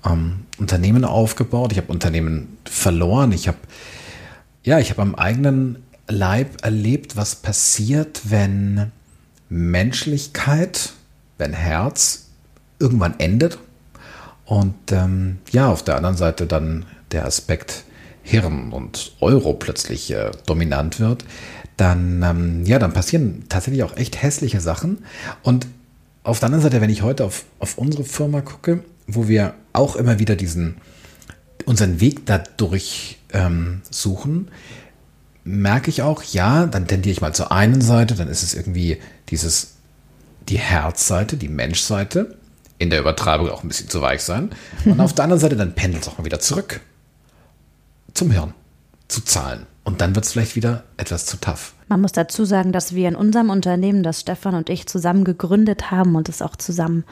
ähm, 0.05 0.45
Unternehmen 0.57 1.05
aufgebaut, 1.05 1.71
ich 1.71 1.77
habe 1.77 1.91
Unternehmen 1.91 2.57
verloren, 2.65 3.31
ich 3.31 3.47
habe 3.47 3.57
ja, 4.63 4.79
ich 4.79 4.89
habe 4.89 5.01
am 5.01 5.15
eigenen 5.15 5.83
Leib 6.07 6.63
erlebt, 6.63 7.15
was 7.15 7.35
passiert, 7.35 8.21
wenn 8.25 8.91
Menschlichkeit, 9.49 10.93
wenn 11.37 11.53
Herz 11.53 12.27
irgendwann 12.79 13.19
endet 13.19 13.57
und 14.45 14.75
ähm, 14.91 15.39
ja, 15.51 15.69
auf 15.69 15.83
der 15.83 15.95
anderen 15.95 16.17
Seite 16.17 16.45
dann 16.45 16.85
der 17.11 17.25
Aspekt 17.25 17.85
Hirn 18.23 18.71
und 18.71 19.13
Euro 19.19 19.53
plötzlich 19.53 20.11
äh, 20.11 20.31
dominant 20.45 20.99
wird, 20.99 21.25
dann, 21.77 22.21
ähm, 22.23 22.65
ja, 22.65 22.77
dann 22.77 22.93
passieren 22.93 23.45
tatsächlich 23.49 23.83
auch 23.83 23.95
echt 23.97 24.21
hässliche 24.21 24.61
Sachen. 24.61 25.05
Und 25.41 25.67
auf 26.23 26.39
der 26.39 26.47
anderen 26.47 26.63
Seite, 26.63 26.81
wenn 26.81 26.89
ich 26.89 27.01
heute 27.01 27.25
auf, 27.25 27.45
auf 27.59 27.77
unsere 27.77 28.03
Firma 28.03 28.41
gucke, 28.41 28.83
wo 29.07 29.27
wir 29.27 29.53
auch 29.73 29.95
immer 29.95 30.19
wieder 30.19 30.35
diesen, 30.35 30.77
unseren 31.65 31.99
Weg 31.99 32.25
dadurch 32.25 33.19
ähm, 33.33 33.81
suchen, 33.89 34.49
merke 35.43 35.89
ich 35.89 36.01
auch, 36.01 36.23
ja, 36.23 36.65
dann 36.67 36.87
tendiere 36.87 37.13
ich 37.13 37.21
mal 37.21 37.33
zur 37.33 37.51
einen 37.51 37.81
Seite, 37.81 38.15
dann 38.15 38.27
ist 38.27 38.43
es 38.43 38.53
irgendwie 38.53 38.99
dieses, 39.29 39.75
die 40.49 40.59
Herzseite, 40.59 41.37
die 41.37 41.47
Menschseite, 41.47 42.37
in 42.77 42.89
der 42.89 42.99
Übertreibung 42.99 43.49
auch 43.49 43.63
ein 43.63 43.67
bisschen 43.67 43.89
zu 43.89 44.01
weich 44.01 44.23
sein. 44.23 44.51
Und 44.85 44.99
auf 44.99 45.13
der 45.13 45.23
anderen 45.23 45.39
Seite, 45.39 45.55
dann 45.55 45.75
pendelt 45.75 46.03
es 46.03 46.09
auch 46.09 46.17
mal 46.17 46.25
wieder 46.25 46.39
zurück 46.39 46.81
zum 48.13 48.31
Hirn, 48.31 48.53
zu 49.07 49.21
Zahlen. 49.21 49.67
Und 49.83 50.01
dann 50.01 50.15
wird 50.15 50.25
es 50.25 50.31
vielleicht 50.31 50.55
wieder 50.55 50.83
etwas 50.97 51.25
zu 51.25 51.37
tough. 51.37 51.73
Man 51.91 51.99
muss 51.99 52.13
dazu 52.13 52.45
sagen, 52.45 52.71
dass 52.71 52.95
wir 52.95 53.09
in 53.09 53.15
unserem 53.15 53.49
Unternehmen, 53.49 54.01
das 54.01 54.21
Stefan 54.21 54.55
und 54.55 54.69
ich 54.69 54.87
zusammen 54.87 55.25
gegründet 55.25 55.91
haben 55.91 56.15
und 56.15 56.29
es 56.29 56.41
auch 56.41 56.55
zusammen 56.55 57.03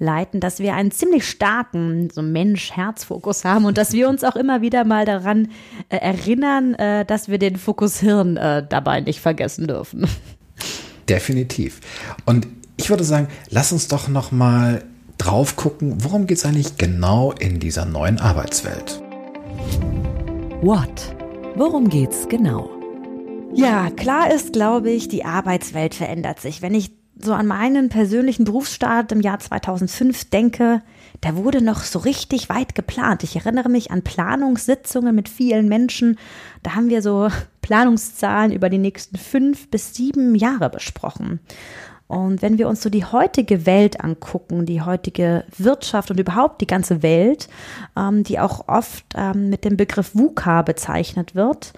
leiten, 0.00 0.40
dass 0.40 0.58
wir 0.58 0.74
einen 0.74 0.90
ziemlich 0.90 1.30
starken 1.30 2.10
so 2.12 2.20
Mensch-Herz-Fokus 2.20 3.44
haben 3.44 3.64
und 3.64 3.78
dass 3.78 3.92
wir 3.92 4.08
uns 4.08 4.24
auch 4.24 4.34
immer 4.34 4.60
wieder 4.60 4.82
mal 4.82 5.04
daran 5.04 5.50
äh, 5.88 5.98
erinnern, 5.98 6.74
äh, 6.74 7.04
dass 7.04 7.28
wir 7.28 7.38
den 7.38 7.54
Fokus 7.54 8.00
Hirn 8.00 8.36
äh, 8.36 8.66
dabei 8.68 9.02
nicht 9.02 9.20
vergessen 9.20 9.68
dürfen. 9.68 10.08
Definitiv. 11.08 11.80
Und 12.24 12.48
ich 12.76 12.90
würde 12.90 13.04
sagen, 13.04 13.28
lass 13.50 13.70
uns 13.70 13.86
doch 13.86 14.08
noch 14.08 14.32
mal 14.32 14.82
drauf 15.16 15.54
gucken, 15.54 15.98
worum 16.02 16.26
geht 16.26 16.38
es 16.38 16.44
eigentlich 16.44 16.76
genau 16.76 17.30
in 17.30 17.60
dieser 17.60 17.84
neuen 17.84 18.18
Arbeitswelt? 18.18 19.00
What? 20.60 21.14
Worum 21.54 21.88
geht's 21.88 22.26
genau? 22.28 22.68
Ja, 23.54 23.90
klar 23.90 24.32
ist, 24.32 24.52
glaube 24.52 24.90
ich, 24.90 25.08
die 25.08 25.24
Arbeitswelt 25.24 25.94
verändert 25.94 26.40
sich. 26.40 26.60
Wenn 26.60 26.74
ich 26.74 26.90
so 27.20 27.32
an 27.32 27.46
meinen 27.46 27.88
persönlichen 27.88 28.44
Berufsstart 28.44 29.12
im 29.12 29.20
Jahr 29.20 29.38
2005 29.38 30.30
denke, 30.30 30.82
da 31.20 31.36
wurde 31.36 31.62
noch 31.62 31.80
so 31.80 32.00
richtig 32.00 32.48
weit 32.48 32.74
geplant. 32.74 33.22
Ich 33.22 33.36
erinnere 33.36 33.68
mich 33.68 33.90
an 33.92 34.02
Planungssitzungen 34.02 35.14
mit 35.14 35.28
vielen 35.28 35.68
Menschen. 35.68 36.18
Da 36.62 36.74
haben 36.74 36.90
wir 36.90 37.00
so 37.00 37.28
Planungszahlen 37.62 38.52
über 38.52 38.68
die 38.68 38.78
nächsten 38.78 39.16
fünf 39.16 39.70
bis 39.70 39.94
sieben 39.94 40.34
Jahre 40.34 40.68
besprochen. 40.68 41.40
Und 42.06 42.42
wenn 42.42 42.58
wir 42.58 42.68
uns 42.68 42.82
so 42.82 42.90
die 42.90 43.04
heutige 43.04 43.64
Welt 43.64 44.02
angucken, 44.02 44.66
die 44.66 44.82
heutige 44.82 45.44
Wirtschaft 45.56 46.10
und 46.10 46.20
überhaupt 46.20 46.60
die 46.60 46.66
ganze 46.66 47.02
Welt, 47.02 47.48
ähm, 47.96 48.24
die 48.24 48.38
auch 48.38 48.68
oft 48.68 49.04
ähm, 49.16 49.48
mit 49.48 49.64
dem 49.64 49.76
Begriff 49.76 50.14
VUCA 50.14 50.62
bezeichnet 50.62 51.34
wird, 51.34 51.72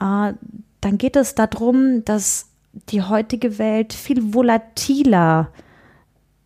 äh, 0.00 0.34
dann 0.82 0.98
geht 0.98 1.16
es 1.16 1.34
darum, 1.34 2.04
dass 2.04 2.48
die 2.90 3.02
heutige 3.02 3.58
Welt 3.58 3.92
viel 3.92 4.34
volatiler 4.34 5.50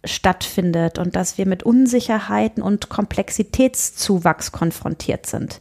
stattfindet 0.04 0.98
und 0.98 1.16
dass 1.16 1.38
wir 1.38 1.46
mit 1.46 1.62
Unsicherheiten 1.64 2.62
und 2.62 2.88
Komplexitätszuwachs 2.88 4.52
konfrontiert 4.52 5.26
sind. 5.26 5.58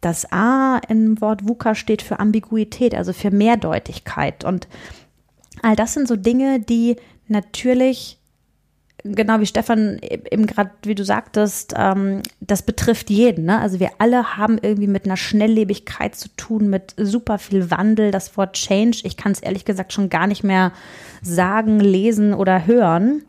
Das 0.00 0.32
A 0.32 0.80
im 0.88 1.20
Wort 1.20 1.46
VUCA 1.46 1.74
steht 1.74 2.00
für 2.00 2.20
Ambiguität, 2.20 2.94
also 2.94 3.12
für 3.12 3.30
Mehrdeutigkeit. 3.30 4.44
Und 4.44 4.66
all 5.60 5.76
das 5.76 5.94
sind 5.94 6.08
so 6.08 6.16
Dinge, 6.16 6.60
die 6.60 6.96
natürlich 7.26 8.18
genau 9.04 9.40
wie 9.40 9.46
Stefan 9.46 9.98
eben 10.00 10.46
gerade, 10.46 10.70
wie 10.84 10.94
du 10.94 11.04
sagtest, 11.04 11.74
ähm, 11.76 12.22
das 12.40 12.62
betrifft 12.62 13.10
jeden. 13.10 13.46
Ne? 13.46 13.58
Also 13.58 13.80
wir 13.80 13.90
alle 13.98 14.36
haben 14.36 14.58
irgendwie 14.60 14.86
mit 14.86 15.04
einer 15.04 15.16
Schnelllebigkeit 15.16 16.14
zu 16.14 16.28
tun, 16.36 16.70
mit 16.70 16.94
super 16.96 17.38
viel 17.38 17.70
Wandel. 17.70 18.10
Das 18.10 18.36
Wort 18.36 18.54
Change, 18.54 19.00
ich 19.04 19.16
kann 19.16 19.32
es 19.32 19.40
ehrlich 19.40 19.64
gesagt 19.64 19.92
schon 19.92 20.08
gar 20.08 20.26
nicht 20.26 20.44
mehr 20.44 20.72
sagen, 21.22 21.80
lesen 21.80 22.34
oder 22.34 22.66
hören. 22.66 23.22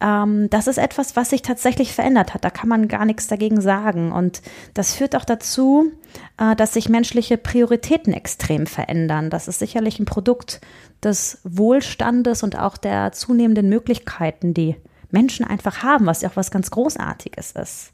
Ähm, 0.00 0.50
das 0.50 0.66
ist 0.66 0.78
etwas, 0.78 1.16
was 1.16 1.30
sich 1.30 1.42
tatsächlich 1.42 1.92
verändert 1.92 2.34
hat. 2.34 2.44
Da 2.44 2.50
kann 2.50 2.68
man 2.68 2.88
gar 2.88 3.04
nichts 3.04 3.26
dagegen 3.26 3.60
sagen. 3.60 4.12
Und 4.12 4.42
das 4.74 4.94
führt 4.94 5.16
auch 5.16 5.24
dazu, 5.24 5.90
äh, 6.38 6.54
dass 6.56 6.74
sich 6.74 6.88
menschliche 6.88 7.38
Prioritäten 7.38 8.12
extrem 8.12 8.66
verändern. 8.66 9.30
Das 9.30 9.48
ist 9.48 9.58
sicherlich 9.58 9.98
ein 9.98 10.06
Produkt 10.06 10.60
des 11.02 11.38
Wohlstandes 11.44 12.42
und 12.42 12.58
auch 12.58 12.76
der 12.76 13.12
zunehmenden 13.12 13.68
Möglichkeiten, 13.68 14.54
die 14.54 14.76
Menschen 15.10 15.46
einfach 15.46 15.82
haben, 15.82 16.06
was 16.06 16.22
ja 16.22 16.30
auch 16.30 16.36
was 16.36 16.50
ganz 16.50 16.70
Großartiges 16.70 17.52
ist. 17.52 17.92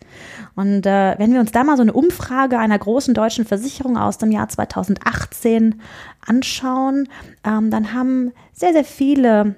Und 0.55 0.87
äh, 0.87 1.19
wenn 1.19 1.33
wir 1.33 1.41
uns 1.41 1.53
da 1.53 1.65
mal 1.65 1.77
so 1.77 1.83
eine 1.83 1.93
Umfrage 1.93 2.59
einer 2.59 2.79
großen 2.79 3.15
deutschen 3.15 3.45
Versicherung 3.45 3.97
aus 3.97 4.19
dem 4.19 4.31
Jahr 4.31 4.49
2018 4.49 5.81
anschauen, 6.25 7.09
ähm, 7.45 7.71
dann 7.71 7.93
haben 7.93 8.33
sehr, 8.53 8.73
sehr 8.73 8.85
viele 8.85 9.57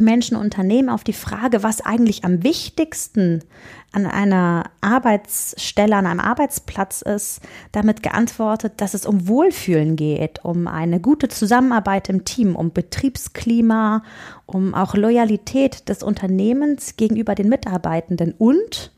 Menschen, 0.00 0.36
Unternehmen 0.36 0.88
auf 0.88 1.04
die 1.04 1.12
Frage, 1.12 1.62
was 1.62 1.84
eigentlich 1.84 2.24
am 2.24 2.42
wichtigsten 2.44 3.42
an 3.92 4.06
einer 4.06 4.64
Arbeitsstelle, 4.80 5.96
an 5.96 6.06
einem 6.06 6.20
Arbeitsplatz 6.20 7.02
ist, 7.02 7.40
damit 7.72 8.02
geantwortet, 8.02 8.74
dass 8.76 8.94
es 8.94 9.06
um 9.06 9.28
Wohlfühlen 9.28 9.96
geht, 9.96 10.44
um 10.44 10.66
eine 10.66 11.00
gute 11.00 11.28
Zusammenarbeit 11.28 12.08
im 12.08 12.24
Team, 12.24 12.54
um 12.54 12.72
Betriebsklima, 12.72 14.02
um 14.46 14.74
auch 14.74 14.94
Loyalität 14.94 15.88
des 15.88 16.02
Unternehmens 16.02 16.96
gegenüber 16.96 17.34
den 17.34 17.48
Mitarbeitenden 17.48 18.32
und 18.36 18.92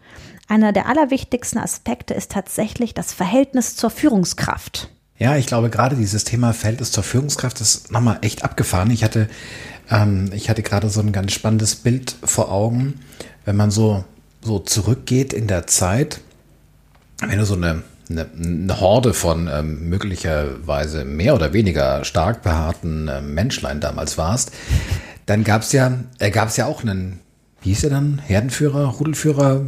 einer 0.49 0.73
der 0.73 0.89
allerwichtigsten 0.89 1.61
Aspekte 1.61 2.13
ist 2.13 2.33
tatsächlich 2.33 2.93
das 2.93 3.13
Verhältnis 3.13 3.77
zur 3.77 3.91
Führungskraft. 3.91 4.91
Ja, 5.17 5.37
ich 5.37 5.47
glaube, 5.47 5.71
gerade 5.71 5.95
dieses 5.95 6.25
Thema 6.25 6.53
Verhältnis 6.53 6.91
zur 6.91 7.05
Führungskraft 7.05 7.61
ist 7.61 7.93
nochmal 7.93 8.19
echt 8.23 8.43
abgefahren. 8.43 8.91
Ich 8.91 9.05
hatte, 9.05 9.29
ähm, 9.91 10.31
ich 10.33 10.51
hatte 10.51 10.63
gerade 10.63 10.91
so 10.91 11.01
ein 11.01 11.13
ganz 11.13 11.33
spannendes 11.33 11.77
Bild 11.77 12.17
vor 12.25 12.51
Augen, 12.51 13.01
wenn 13.45 13.55
man 13.55 13.71
so 13.71 14.05
so 14.43 14.59
zurückgeht 14.59 15.33
in 15.33 15.47
der 15.47 15.67
Zeit, 15.67 16.21
wenn 17.21 17.39
du 17.39 17.45
so 17.45 17.55
eine, 17.55 17.83
eine, 18.09 18.27
eine 18.35 18.81
Horde 18.81 19.13
von 19.15 19.49
ähm, 19.53 19.89
möglicherweise 19.89 21.05
mehr 21.05 21.35
oder 21.35 21.53
weniger 21.53 22.05
stark 22.05 22.43
behaarten 22.43 23.09
äh, 23.09 23.21
Menschlein 23.21 23.81
damals 23.81 24.17
warst, 24.19 24.53
dann 25.27 25.45
gab 25.45 25.63
es 25.63 25.73
ja, 25.73 25.99
äh, 26.19 26.31
gab 26.31 26.49
es 26.49 26.57
ja 26.57 26.67
auch 26.67 26.83
einen, 26.83 27.21
wie 27.63 27.71
hieß 27.71 27.85
er 27.85 27.91
dann, 27.91 28.19
Herdenführer, 28.19 28.87
Rudelführer, 28.87 29.67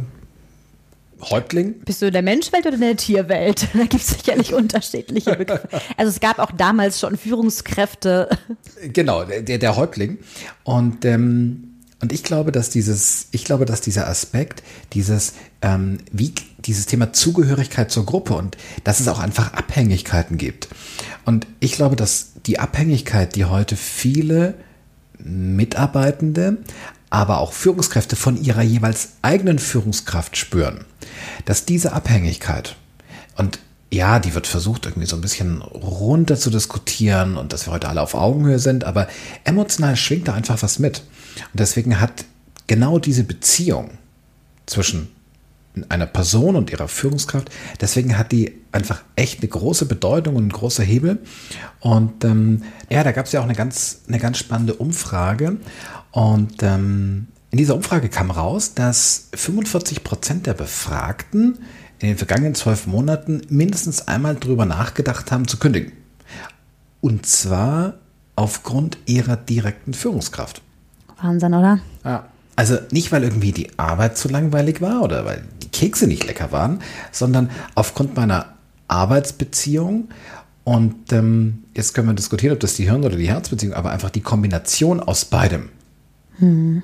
Häuptling? 1.29 1.79
Bist 1.85 2.01
du 2.01 2.07
in 2.07 2.13
der 2.13 2.21
Menschwelt 2.21 2.65
oder 2.65 2.75
in 2.75 2.81
der 2.81 2.97
Tierwelt? 2.97 3.67
Da 3.73 3.79
gibt 3.79 4.03
es 4.03 4.07
sicherlich 4.07 4.53
unterschiedliche 4.53 5.35
Begriffe. 5.37 5.69
Also 5.97 6.09
es 6.09 6.19
gab 6.19 6.39
auch 6.39 6.51
damals 6.51 6.99
schon 6.99 7.17
Führungskräfte. 7.17 8.29
Genau, 8.91 9.23
der, 9.23 9.57
der 9.57 9.75
Häuptling. 9.75 10.19
Und 10.63 11.05
ähm, 11.05 11.72
und 12.03 12.11
ich 12.11 12.23
glaube, 12.23 12.51
dass 12.51 12.69
dieses, 12.69 13.27
ich 13.31 13.45
glaube, 13.45 13.63
dass 13.63 13.79
dieser 13.79 14.09
Aspekt, 14.09 14.61
dieses, 14.91 15.35
ähm, 15.61 15.99
wie 16.11 16.33
dieses 16.57 16.85
Thema 16.85 17.13
Zugehörigkeit 17.13 17.91
zur 17.91 18.05
Gruppe 18.05 18.33
und 18.33 18.57
dass 18.83 18.99
es 18.99 19.07
auch 19.07 19.19
einfach 19.19 19.53
Abhängigkeiten 19.53 20.37
gibt. 20.37 20.67
Und 21.23 21.47
ich 21.61 21.71
glaube, 21.71 21.95
dass 21.95 22.33
die 22.45 22.59
Abhängigkeit, 22.59 23.37
die 23.37 23.45
heute 23.45 23.77
viele 23.77 24.55
Mitarbeitende, 25.17 26.57
aber 27.09 27.37
auch 27.37 27.53
Führungskräfte 27.53 28.17
von 28.17 28.35
ihrer 28.35 28.63
jeweils 28.63 29.11
eigenen 29.21 29.57
Führungskraft 29.57 30.35
spüren, 30.35 30.83
dass 31.45 31.63
diese 31.63 31.93
Abhängigkeit 31.93 32.75
und 33.37 33.59
ja, 33.93 34.19
die 34.19 34.33
wird 34.33 34.47
versucht, 34.47 34.87
irgendwie 34.87 35.05
so 35.05 35.15
ein 35.15 35.21
bisschen 35.21 35.61
runter 35.61 36.35
zu 36.35 36.49
diskutieren 36.49 37.37
und 37.37 37.53
dass 37.53 37.67
wir 37.67 37.73
heute 37.73 37.89
alle 37.89 38.01
auf 38.01 38.15
Augenhöhe 38.15 38.57
sind, 38.57 38.85
aber 38.85 39.07
emotional 39.43 39.95
schwingt 39.95 40.27
da 40.27 40.33
einfach 40.33 40.61
was 40.63 40.79
mit. 40.79 41.03
Und 41.51 41.59
deswegen 41.59 42.01
hat 42.01 42.25
genau 42.65 42.97
diese 42.97 43.23
Beziehung 43.23 43.91
zwischen 44.65 45.09
einer 45.89 46.07
Person 46.07 46.55
und 46.55 46.71
ihrer 46.71 46.87
Führungskraft, 46.87 47.49
deswegen 47.81 48.17
hat 48.17 48.31
die 48.31 48.53
einfach 48.71 49.03
echt 49.15 49.41
eine 49.41 49.49
große 49.49 49.85
Bedeutung 49.85 50.35
und 50.35 50.47
ein 50.47 50.51
großer 50.51 50.83
Hebel. 50.83 51.19
Und 51.79 52.23
ähm, 52.25 52.63
ja, 52.89 53.03
da 53.03 53.11
gab 53.11 53.27
es 53.27 53.31
ja 53.31 53.41
auch 53.41 53.45
eine 53.45 53.55
ganz, 53.55 54.01
eine 54.07 54.19
ganz 54.19 54.39
spannende 54.39 54.73
Umfrage. 54.75 55.57
Und 56.11 56.63
ähm, 56.63 57.27
in 57.51 57.57
dieser 57.57 57.75
Umfrage 57.75 58.09
kam 58.09 58.31
raus, 58.31 58.73
dass 58.73 59.29
45 59.35 60.03
Prozent 60.03 60.47
der 60.47 60.55
Befragten 60.55 61.59
in 62.03 62.09
den 62.09 62.17
vergangenen 62.17 62.53
zwölf 62.53 62.85
Monaten 62.85 63.43
mindestens 63.47 64.09
einmal 64.09 64.35
darüber 64.35 64.65
nachgedacht 64.65 65.31
haben 65.31 65.47
zu 65.47 65.57
kündigen. 65.57 65.93
Und 66.99 67.25
zwar 67.25 67.93
aufgrund 68.35 68.97
ihrer 69.05 69.37
direkten 69.37 69.93
Führungskraft. 69.93 70.61
Wahnsinn, 71.21 71.53
oder? 71.53 71.79
Ja. 72.03 72.25
Also 72.57 72.77
nicht, 72.91 73.13
weil 73.13 73.23
irgendwie 73.23 73.53
die 73.53 73.79
Arbeit 73.79 74.17
zu 74.17 74.27
langweilig 74.27 74.81
war 74.81 75.01
oder 75.01 75.23
weil 75.23 75.45
die 75.63 75.69
Kekse 75.69 76.05
nicht 76.05 76.27
lecker 76.27 76.51
waren, 76.51 76.79
sondern 77.13 77.49
aufgrund 77.73 78.17
meiner 78.17 78.47
Arbeitsbeziehung. 78.89 80.09
Und 80.65 81.13
ähm, 81.13 81.63
jetzt 81.73 81.93
können 81.93 82.09
wir 82.09 82.13
diskutieren, 82.15 82.53
ob 82.53 82.59
das 82.59 82.75
die 82.75 82.83
Hirn- 82.83 83.05
oder 83.05 83.15
die 83.15 83.29
Herzbeziehung, 83.29 83.73
aber 83.73 83.91
einfach 83.91 84.09
die 84.09 84.21
Kombination 84.21 84.99
aus 84.99 85.23
beidem, 85.23 85.69
hm. 86.39 86.83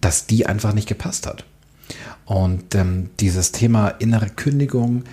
dass 0.00 0.26
die 0.26 0.46
einfach 0.46 0.74
nicht 0.74 0.88
gepasst 0.88 1.28
hat. 1.28 1.44
Und 2.24 2.74
ähm, 2.74 3.10
dieses 3.20 3.52
Thema 3.52 3.88
innere 3.88 4.28
Kündigung 4.28 5.04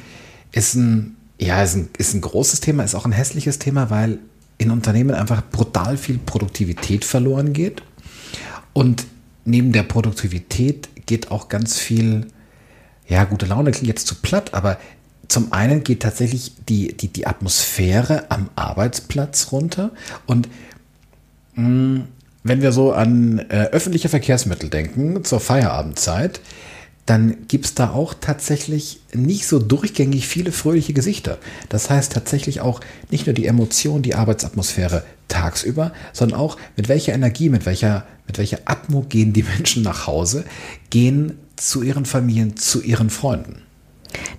ist 0.52 0.76
ein, 0.76 1.18
ja, 1.40 1.62
ist 1.64 1.76
ein, 1.76 1.90
ist 1.98 2.14
ein 2.14 2.22
großes 2.22 2.62
Thema, 2.62 2.84
ist 2.84 2.96
auch 2.96 3.06
ein 3.06 3.12
hässliches 3.12 3.60
Thema, 3.60 3.90
weil 3.90 4.20
in 4.58 4.72
Unternehmen 4.72 5.14
einfach 5.14 5.44
brutal 5.52 5.98
viel 5.98 6.18
Produktivität 6.18 7.06
verloren 7.06 7.54
geht. 7.54 7.84
Und 8.74 9.06
neben 9.46 9.72
der 9.72 9.84
Produktivität 9.84 10.90
geht 11.06 11.32
auch 11.32 11.50
ganz 11.50 11.78
viel, 11.78 12.28
ja, 13.08 13.24
gute 13.24 13.46
Laune 13.46 13.72
klingt 13.72 13.88
jetzt 13.88 14.08
zu 14.08 14.16
platt, 14.16 14.54
aber 14.54 14.78
zum 15.28 15.54
einen 15.54 15.84
geht 15.84 16.02
tatsächlich 16.02 16.54
die, 16.70 16.96
die, 16.96 17.10
die 17.10 17.28
Atmosphäre 17.28 18.30
am 18.30 18.50
Arbeitsplatz 18.56 19.52
runter. 19.52 19.92
Und 20.26 20.48
mh, 21.56 21.66
hm, 21.66 22.08
wenn 22.48 22.62
wir 22.62 22.72
so 22.72 22.92
an 22.92 23.40
äh, 23.50 23.66
öffentliche 23.72 24.10
Verkehrsmittel 24.10 24.70
denken, 24.70 25.24
zur 25.24 25.40
Feierabendzeit, 25.40 26.42
dann 27.08 27.48
gibt 27.48 27.66
es 27.66 27.74
da 27.74 27.92
auch 27.92 28.14
tatsächlich 28.14 29.00
nicht 29.14 29.48
so 29.48 29.60
durchgängig 29.60 30.28
viele 30.28 30.52
fröhliche 30.52 30.94
Gesichter. 30.94 31.38
Das 31.70 31.90
heißt 31.90 32.12
tatsächlich 32.12 32.60
auch 32.60 32.82
nicht 33.10 33.26
nur 33.28 33.34
die 33.34 33.46
Emotion, 33.46 34.02
die 34.02 34.16
Arbeitsatmosphäre 34.16 35.04
tagsüber, 35.30 35.94
sondern 36.12 36.38
auch 36.38 36.58
mit 36.76 36.90
welcher 36.90 37.14
Energie, 37.14 37.50
mit 37.50 37.66
welcher, 37.66 38.06
mit 38.28 38.38
welcher 38.38 38.60
Atmo 38.66 39.02
gehen 39.02 39.32
die 39.32 39.44
Menschen 39.58 39.84
nach 39.84 40.06
Hause, 40.06 40.44
gehen 40.90 41.40
zu 41.56 41.82
ihren 41.82 42.06
Familien, 42.06 42.58
zu 42.58 42.82
ihren 42.82 43.10
Freunden. 43.10 43.64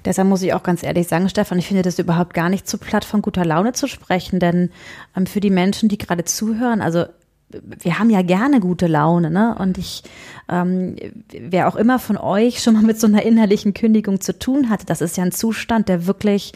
Deshalb 0.04 0.28
muss 0.28 0.42
ich 0.42 0.52
auch 0.52 0.62
ganz 0.62 0.82
ehrlich 0.82 1.08
sagen, 1.08 1.28
Stefan, 1.28 1.58
ich 1.58 1.66
finde 1.66 1.82
das 1.82 1.98
überhaupt 1.98 2.34
gar 2.34 2.48
nicht 2.48 2.68
zu 2.68 2.78
platt 2.78 3.04
von 3.04 3.22
guter 3.22 3.44
Laune 3.44 3.72
zu 3.72 3.86
sprechen, 3.86 4.40
denn 4.40 4.70
ähm, 5.16 5.26
für 5.26 5.40
die 5.40 5.50
Menschen, 5.50 5.88
die 5.88 5.98
gerade 5.98 6.24
zuhören, 6.24 6.80
also 6.80 7.06
wir 7.50 7.98
haben 7.98 8.10
ja 8.10 8.22
gerne 8.22 8.60
gute 8.60 8.86
Laune, 8.86 9.30
ne? 9.30 9.56
Und 9.58 9.78
ich, 9.78 10.02
ähm, 10.48 10.96
wer 11.30 11.68
auch 11.68 11.76
immer 11.76 11.98
von 11.98 12.16
euch 12.16 12.62
schon 12.62 12.74
mal 12.74 12.82
mit 12.82 13.00
so 13.00 13.06
einer 13.06 13.22
innerlichen 13.22 13.74
Kündigung 13.74 14.20
zu 14.20 14.38
tun 14.38 14.68
hatte, 14.68 14.86
das 14.86 15.00
ist 15.00 15.16
ja 15.16 15.24
ein 15.24 15.32
Zustand, 15.32 15.88
der 15.88 16.06
wirklich, 16.06 16.52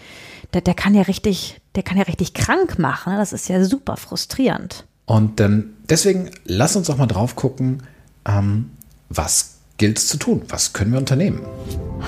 der, 0.53 0.61
der 0.61 0.75
kann 0.75 0.95
ja 0.95 1.03
richtig, 1.03 1.61
der 1.75 1.83
kann 1.83 1.97
ja 1.97 2.05
richtig 2.05 2.35
krank 2.35 2.79
machen. 2.79 3.13
Ne? 3.13 3.19
Das 3.19 3.33
ist 3.33 3.49
ja 3.49 3.65
super 3.65 3.97
frustrierend. 3.97 4.85
Und 5.07 5.41
ähm, 5.41 5.73
deswegen 5.89 6.31
lass 6.45 6.77
uns 6.77 6.87
doch 6.87 6.99
mal 6.99 7.07
drauf 7.07 7.37
gucken, 7.37 7.83
ähm, 8.27 8.71
was 9.09 9.57
gilt 9.79 9.99
es 9.99 10.09
zu 10.09 10.17
tun? 10.17 10.43
Was 10.49 10.73
können 10.73 10.93
wir 10.93 10.99
unternehmen? 10.99 11.41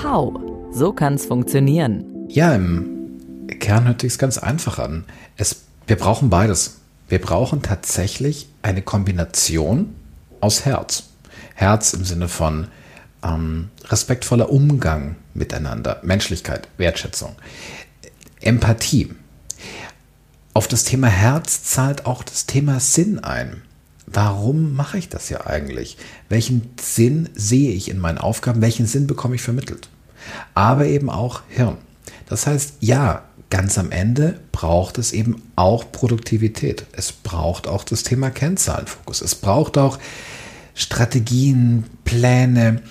How? 0.03 0.39
So 0.71 0.93
kann 0.93 1.15
es 1.15 1.25
funktionieren. 1.25 2.27
Ja, 2.29 2.53
im 2.53 3.47
Kern 3.59 3.85
hört 3.85 4.01
sich 4.01 4.17
ganz 4.17 4.37
einfach 4.37 4.79
an. 4.79 5.05
Es, 5.37 5.63
wir 5.87 5.95
brauchen 5.95 6.29
beides. 6.29 6.79
Wir 7.07 7.19
brauchen 7.19 7.61
tatsächlich 7.61 8.49
eine 8.61 8.81
Kombination 8.81 9.95
aus 10.41 10.65
Herz. 10.65 11.09
Herz 11.53 11.93
im 11.93 12.03
Sinne 12.03 12.27
von 12.27 12.67
ähm, 13.23 13.69
respektvoller 13.85 14.49
Umgang 14.49 15.15
miteinander, 15.33 15.99
Menschlichkeit, 16.03 16.67
Wertschätzung, 16.77 17.35
Empathie. 18.41 19.13
Auf 20.53 20.67
das 20.67 20.83
Thema 20.83 21.07
Herz 21.07 21.63
zahlt 21.63 22.05
auch 22.05 22.23
das 22.23 22.45
Thema 22.45 22.79
Sinn 22.79 23.19
ein. 23.19 23.61
Warum 24.07 24.75
mache 24.75 24.97
ich 24.97 25.09
das 25.09 25.29
ja 25.29 25.45
eigentlich? 25.45 25.97
Welchen 26.29 26.69
Sinn 26.79 27.29
sehe 27.35 27.71
ich 27.71 27.89
in 27.89 27.99
meinen 27.99 28.19
Aufgaben? 28.19 28.61
Welchen 28.61 28.85
Sinn 28.85 29.07
bekomme 29.07 29.35
ich 29.35 29.41
vermittelt? 29.41 29.89
Aber 30.53 30.85
eben 30.85 31.09
auch 31.09 31.41
Hirn. 31.49 31.77
Das 32.27 32.47
heißt, 32.47 32.75
ja, 32.79 33.23
ganz 33.49 33.77
am 33.77 33.91
Ende 33.91 34.39
braucht 34.51 34.97
es 34.97 35.11
eben 35.11 35.41
auch 35.55 35.91
Produktivität. 35.91 36.85
Es 36.93 37.11
braucht 37.11 37.67
auch 37.67 37.83
das 37.83 38.03
Thema 38.03 38.29
Kennzahlenfokus. 38.29 39.21
Es 39.21 39.35
braucht 39.35 39.77
auch 39.77 39.99
Strategien, 40.73 41.85
Pläne. 42.03 42.81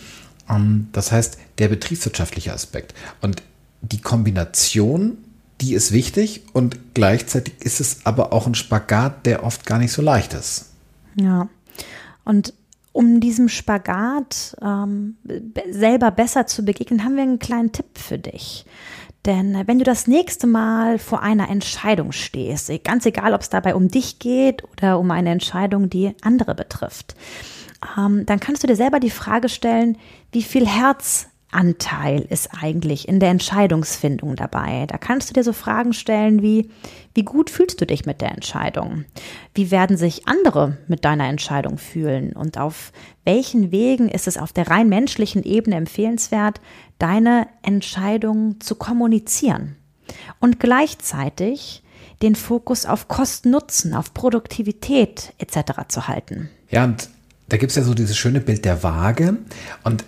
Ähm, 0.49 0.89
das 0.93 1.13
heißt, 1.13 1.39
der 1.59 1.69
betriebswirtschaftliche 1.69 2.53
Aspekt. 2.53 2.95
Und 3.21 3.43
die 3.83 4.01
Kombination, 4.01 5.19
die 5.61 5.75
ist 5.75 5.93
wichtig 5.93 6.43
und 6.53 6.95
gleichzeitig 6.95 7.55
ist 7.61 7.81
es 7.81 7.99
aber 8.05 8.33
auch 8.33 8.47
ein 8.47 8.55
Spagat, 8.55 9.27
der 9.27 9.45
oft 9.45 9.67
gar 9.67 9.79
nicht 9.79 9.93
so 9.93 10.03
leicht 10.03 10.35
ist. 10.35 10.71
Ja. 11.17 11.49
Und 12.25 12.55
um 12.93 13.21
diesem 13.21 13.49
Spagat 13.49 14.57
ähm, 14.63 15.17
selber 15.71 16.11
besser 16.11 16.47
zu 16.47 16.65
begegnen, 16.65 17.05
haben 17.05 17.17
wir 17.17 17.25
einen 17.25 17.39
kleinen 17.41 17.73
Tipp 17.73 17.99
für 17.99 18.19
dich. 18.19 18.65
Denn 19.27 19.67
wenn 19.67 19.79
du 19.79 19.85
das 19.85 20.07
nächste 20.07 20.47
Mal 20.47 20.99
vor 20.99 21.23
einer 21.23 21.49
Entscheidung 21.49 22.13
stehst, 22.13 22.71
ganz 22.85 23.07
egal, 23.07 23.33
ob 23.33 23.41
es 23.41 23.49
dabei 23.49 23.75
um 23.75 23.89
dich 23.89 24.19
geht 24.19 24.63
oder 24.65 24.99
um 24.99 25.11
eine 25.11 25.31
Entscheidung, 25.31 25.89
die 25.89 26.15
andere 26.21 26.55
betrifft, 26.55 27.15
ähm, 27.97 28.27
dann 28.27 28.41
kannst 28.41 28.63
du 28.63 28.67
dir 28.67 28.77
selber 28.77 29.01
die 29.01 29.11
Frage 29.11 29.49
stellen, 29.49 29.97
wie 30.33 30.43
viel 30.43 30.67
Herz 30.67 31.29
Anteil 31.55 32.27
ist 32.29 32.51
eigentlich 32.61 33.09
in 33.09 33.21
der 33.21 33.31
Entscheidungsfindung 33.31 34.37
dabei? 34.37 34.87
Da 34.87 34.99
kannst 34.99 35.31
du 35.31 35.35
dir 35.35 35.45
so 35.45 35.53
Fragen 35.53 35.93
stellen 35.93 36.43
wie, 36.43 36.71
wie 37.15 37.25
gut 37.25 37.51
fühlst 37.51 37.81
du 37.81 37.87
dich 37.87 38.07
mit 38.07 38.21
der 38.21 38.33
Entscheidung? 38.33 39.05
Wie 39.55 39.71
werden 39.71 39.97
sich 39.97 40.27
andere 40.27 40.79
mit 40.89 41.05
deiner 41.05 41.29
Entscheidung 41.29 41.79
fühlen? 41.79 42.33
Und 42.33 42.59
auf 42.59 42.93
welchen 43.25 43.73
Wegen 43.73 44.09
ist 44.09 44.27
es 44.27 44.37
auf 44.37 44.53
der 44.53 44.69
rein 44.69 44.89
menschlichen 44.89 45.43
Ebene 45.43 45.77
empfehlenswert, 45.77 46.61
deine 46.99 47.47
Entscheidung 47.63 48.61
zu 48.61 48.75
kommunizieren? 48.75 49.77
Und 50.41 50.61
gleichzeitig 50.61 51.83
den 52.23 52.35
Fokus 52.35 52.87
auf 52.87 53.09
Kosten-Nutzen, 53.09 53.95
auf 53.95 54.15
Produktivität 54.15 55.33
etc. 55.39 55.89
zu 55.89 56.09
halten. 56.09 56.49
Ja, 56.71 56.85
und 56.85 57.09
da 57.49 57.57
gibt 57.57 57.71
es 57.71 57.77
ja 57.77 57.83
so 57.83 57.95
dieses 57.95 58.17
schöne 58.17 58.41
Bild 58.41 58.65
der 58.65 58.83
Waage. 58.83 59.37
Und 59.83 60.05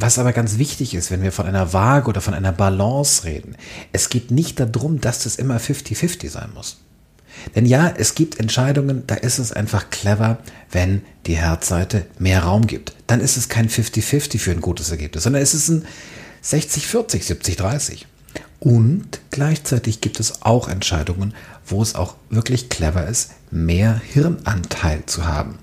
was 0.00 0.18
aber 0.18 0.32
ganz 0.32 0.58
wichtig 0.58 0.94
ist, 0.94 1.10
wenn 1.10 1.22
wir 1.22 1.32
von 1.32 1.46
einer 1.46 1.72
Waage 1.72 2.08
oder 2.08 2.20
von 2.20 2.34
einer 2.34 2.52
Balance 2.52 3.24
reden, 3.24 3.56
es 3.92 4.08
geht 4.08 4.30
nicht 4.30 4.60
darum, 4.60 5.00
dass 5.00 5.24
das 5.24 5.36
immer 5.36 5.58
50-50 5.58 6.28
sein 6.30 6.50
muss. 6.54 6.78
Denn 7.54 7.66
ja, 7.66 7.92
es 7.96 8.14
gibt 8.14 8.38
Entscheidungen, 8.40 9.04
da 9.06 9.14
ist 9.14 9.38
es 9.38 9.52
einfach 9.52 9.90
clever, 9.90 10.38
wenn 10.70 11.02
die 11.26 11.36
Herzseite 11.36 12.06
mehr 12.18 12.42
Raum 12.42 12.66
gibt. 12.66 12.94
Dann 13.06 13.20
ist 13.20 13.36
es 13.36 13.48
kein 13.48 13.68
50-50 13.68 14.38
für 14.38 14.50
ein 14.50 14.60
gutes 14.60 14.90
Ergebnis, 14.90 15.24
sondern 15.24 15.42
es 15.42 15.54
ist 15.54 15.68
ein 15.68 15.84
60-40, 16.44 17.24
70-30. 17.24 18.04
Und 18.58 19.20
gleichzeitig 19.30 20.02
gibt 20.02 20.20
es 20.20 20.42
auch 20.42 20.68
Entscheidungen, 20.68 21.34
wo 21.66 21.82
es 21.82 21.94
auch 21.94 22.16
wirklich 22.28 22.68
clever 22.68 23.06
ist, 23.06 23.30
mehr 23.50 24.00
Hirnanteil 24.12 25.04
zu 25.06 25.26
haben. 25.26 25.58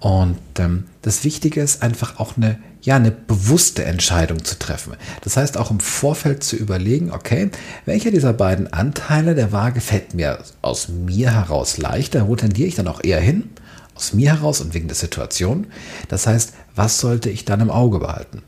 Und 0.00 0.38
ähm, 0.58 0.84
das 1.02 1.22
Wichtige 1.22 1.60
ist 1.60 1.82
einfach 1.82 2.18
auch 2.18 2.36
eine 2.36 2.58
ja, 2.84 2.96
eine 2.96 3.10
bewusste 3.10 3.84
Entscheidung 3.84 4.44
zu 4.44 4.58
treffen. 4.58 4.94
Das 5.22 5.38
heißt 5.38 5.56
auch 5.56 5.70
im 5.70 5.80
Vorfeld 5.80 6.44
zu 6.44 6.54
überlegen, 6.54 7.10
okay, 7.10 7.50
welcher 7.86 8.10
dieser 8.10 8.34
beiden 8.34 8.72
Anteile 8.72 9.34
der 9.34 9.52
Waage 9.52 9.80
fällt 9.80 10.12
mir 10.12 10.38
aus 10.60 10.88
mir 10.88 11.32
heraus 11.32 11.78
leichter, 11.78 12.28
wo 12.28 12.36
tendiere 12.36 12.68
ich 12.68 12.74
dann 12.74 12.88
auch 12.88 13.02
eher 13.02 13.20
hin? 13.20 13.50
Aus 13.94 14.12
mir 14.12 14.34
heraus 14.34 14.60
und 14.60 14.74
wegen 14.74 14.88
der 14.88 14.96
Situation. 14.96 15.68
Das 16.08 16.26
heißt, 16.26 16.52
was 16.74 17.00
sollte 17.00 17.30
ich 17.30 17.46
dann 17.46 17.60
im 17.60 17.70
Auge 17.70 18.00
behalten? 18.00 18.42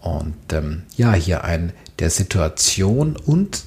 Und 0.00 0.52
ähm, 0.52 0.82
ja, 0.96 1.12
hier 1.12 1.42
ein 1.42 1.72
der 1.98 2.10
Situation 2.10 3.16
und 3.16 3.64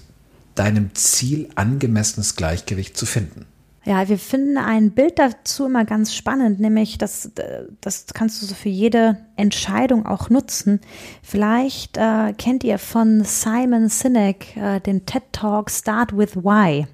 deinem 0.55 0.93
Ziel 0.95 1.49
angemessenes 1.55 2.35
Gleichgewicht 2.35 2.95
zu 2.95 3.05
finden. 3.05 3.45
Ja, 3.87 4.09
wir 4.09 4.17
finden 4.17 4.57
ein 4.57 4.91
Bild 4.91 5.17
dazu 5.17 5.65
immer 5.65 5.85
ganz 5.85 6.13
spannend, 6.13 6.59
nämlich 6.59 6.97
das, 6.97 7.31
das 7.79 8.05
kannst 8.13 8.41
du 8.41 8.45
so 8.45 8.53
für 8.53 8.67
jede 8.67 9.17
Entscheidung 9.37 10.05
auch 10.05 10.29
nutzen. 10.29 10.81
Vielleicht 11.23 11.95
äh, 11.95 12.33
kennt 12.33 12.65
ihr 12.65 12.79
von 12.79 13.23
Simon 13.23 13.87
Sinek 13.87 14.57
äh, 14.57 14.81
den 14.81 15.05
TED 15.05 15.23
Talk 15.31 15.71
Start 15.71 16.17
with 16.17 16.35
Why, 16.35 16.85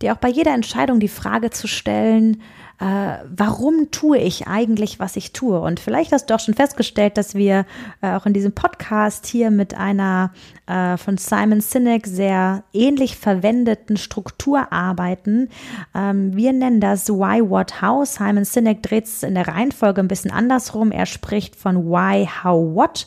der 0.00 0.12
auch 0.12 0.18
bei 0.18 0.28
jeder 0.28 0.54
Entscheidung 0.54 1.00
die 1.00 1.08
Frage 1.08 1.50
zu 1.50 1.66
stellen, 1.66 2.40
äh, 2.80 3.24
warum 3.28 3.90
tue 3.90 4.18
ich 4.18 4.46
eigentlich, 4.46 5.00
was 5.00 5.16
ich 5.16 5.32
tue? 5.32 5.60
Und 5.60 5.80
vielleicht 5.80 6.12
hast 6.12 6.26
du 6.26 6.34
auch 6.34 6.40
schon 6.40 6.54
festgestellt, 6.54 7.16
dass 7.16 7.34
wir 7.34 7.66
äh, 8.02 8.14
auch 8.14 8.24
in 8.24 8.32
diesem 8.32 8.52
Podcast 8.52 9.26
hier 9.26 9.50
mit 9.50 9.74
einer 9.74 10.32
äh, 10.66 10.96
von 10.96 11.18
Simon 11.18 11.60
Sinek 11.60 12.06
sehr 12.06 12.62
ähnlich 12.72 13.16
verwendeten 13.16 13.96
Struktur 13.96 14.72
arbeiten. 14.72 15.48
Ähm, 15.92 16.36
wir 16.36 16.52
nennen 16.52 16.80
das 16.80 17.08
Why, 17.08 17.48
What, 17.48 17.82
How. 17.82 18.06
Simon 18.06 18.44
Sinek 18.44 18.82
dreht 18.82 19.06
es 19.06 19.24
in 19.24 19.34
der 19.34 19.48
Reihenfolge 19.48 20.00
ein 20.00 20.08
bisschen 20.08 20.30
andersrum. 20.30 20.92
Er 20.92 21.06
spricht 21.06 21.56
von 21.56 21.86
Why, 21.86 22.28
How, 22.44 22.76
What. 22.76 23.06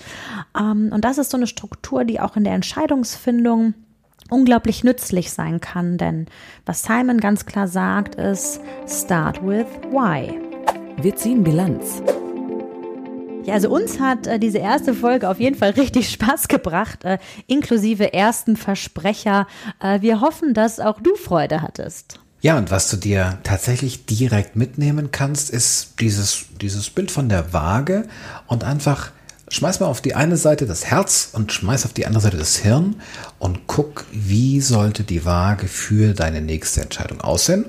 Ähm, 0.59 0.91
und 0.93 1.05
das 1.05 1.17
ist 1.17 1.31
so 1.31 1.37
eine 1.37 1.47
Struktur, 1.47 2.03
die 2.03 2.19
auch 2.19 2.35
in 2.35 2.43
der 2.43 2.53
Entscheidungsfindung 2.53 3.73
unglaublich 4.31 4.83
nützlich 4.83 5.31
sein 5.31 5.59
kann, 5.59 5.97
denn 5.97 6.25
was 6.65 6.83
Simon 6.83 7.19
ganz 7.19 7.45
klar 7.45 7.67
sagt, 7.67 8.15
ist 8.15 8.61
Start 8.87 9.45
with 9.45 9.67
Why. 9.91 10.39
Wir 11.01 11.15
ziehen 11.15 11.43
Bilanz. 11.43 12.01
Ja, 13.43 13.55
also 13.55 13.69
uns 13.69 13.99
hat 13.99 14.27
äh, 14.27 14.39
diese 14.39 14.59
erste 14.59 14.93
Folge 14.93 15.27
auf 15.27 15.39
jeden 15.39 15.57
Fall 15.57 15.71
richtig 15.77 16.09
Spaß 16.09 16.47
gebracht, 16.47 17.03
äh, 17.03 17.17
inklusive 17.47 18.13
ersten 18.13 18.55
Versprecher. 18.55 19.47
Äh, 19.79 20.01
wir 20.01 20.21
hoffen, 20.21 20.53
dass 20.53 20.79
auch 20.79 21.01
du 21.01 21.15
Freude 21.15 21.61
hattest. 21.61 22.19
Ja, 22.41 22.57
und 22.57 22.71
was 22.71 22.89
du 22.89 22.97
dir 22.97 23.37
tatsächlich 23.43 24.05
direkt 24.05 24.55
mitnehmen 24.55 25.11
kannst, 25.11 25.49
ist 25.51 25.99
dieses, 25.99 26.45
dieses 26.59 26.89
Bild 26.89 27.11
von 27.11 27.29
der 27.29 27.53
Waage 27.53 28.07
und 28.47 28.63
einfach 28.63 29.11
schmeiß 29.51 29.79
mal 29.79 29.87
auf 29.87 30.01
die 30.01 30.15
eine 30.15 30.37
Seite 30.37 30.65
das 30.65 30.85
Herz 30.85 31.29
und 31.33 31.51
schmeiß 31.51 31.85
auf 31.85 31.93
die 31.93 32.05
andere 32.05 32.21
Seite 32.21 32.37
das 32.37 32.57
Hirn 32.57 32.95
und 33.37 33.67
guck, 33.67 34.05
wie 34.11 34.61
sollte 34.61 35.03
die 35.03 35.25
Waage 35.25 35.67
für 35.67 36.13
deine 36.13 36.41
nächste 36.41 36.81
Entscheidung 36.81 37.21
aussehen. 37.21 37.65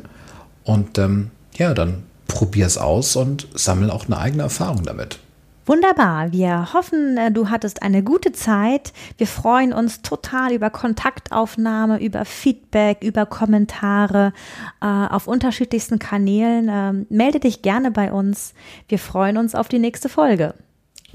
Und 0.64 0.97
ähm, 0.99 1.31
ja, 1.55 1.75
dann 1.75 2.05
probier 2.29 2.66
es 2.66 2.79
aus 2.79 3.16
und 3.16 3.49
sammel 3.55 3.90
auch 3.90 4.07
eine 4.07 4.16
eigene 4.16 4.45
Erfahrung 4.45 4.85
damit. 4.85 5.18
Wunderbar. 5.64 6.33
Wir 6.33 6.73
hoffen, 6.73 7.16
äh, 7.16 7.31
du 7.31 7.49
hattest 7.51 7.83
eine 7.83 8.03
gute 8.03 8.33
Zeit. 8.33 8.92
Wir 9.18 9.27
freuen 9.27 9.73
uns 9.73 10.03
total 10.03 10.53
über 10.53 10.71
Kontaktaufnahme, 10.71 12.01
über 12.01 12.25
Feedback, 12.25 12.99
über 13.03 13.27
Kommentare 13.27 14.33
äh, 14.81 14.87
auf 14.87 15.29
unterschiedlichsten 15.29 15.99
Kanälen. 15.99 16.68
Ähm, 16.71 17.07
melde 17.11 17.38
dich 17.40 17.62
gerne 17.62 17.90
bei 17.90 18.12
uns. 18.12 18.55
Wir 18.88 18.99
freuen 18.99 19.37
uns 19.37 19.55
auf 19.55 19.68
die 19.68 19.79
nächste 19.79 20.09
Folge. 20.09 20.55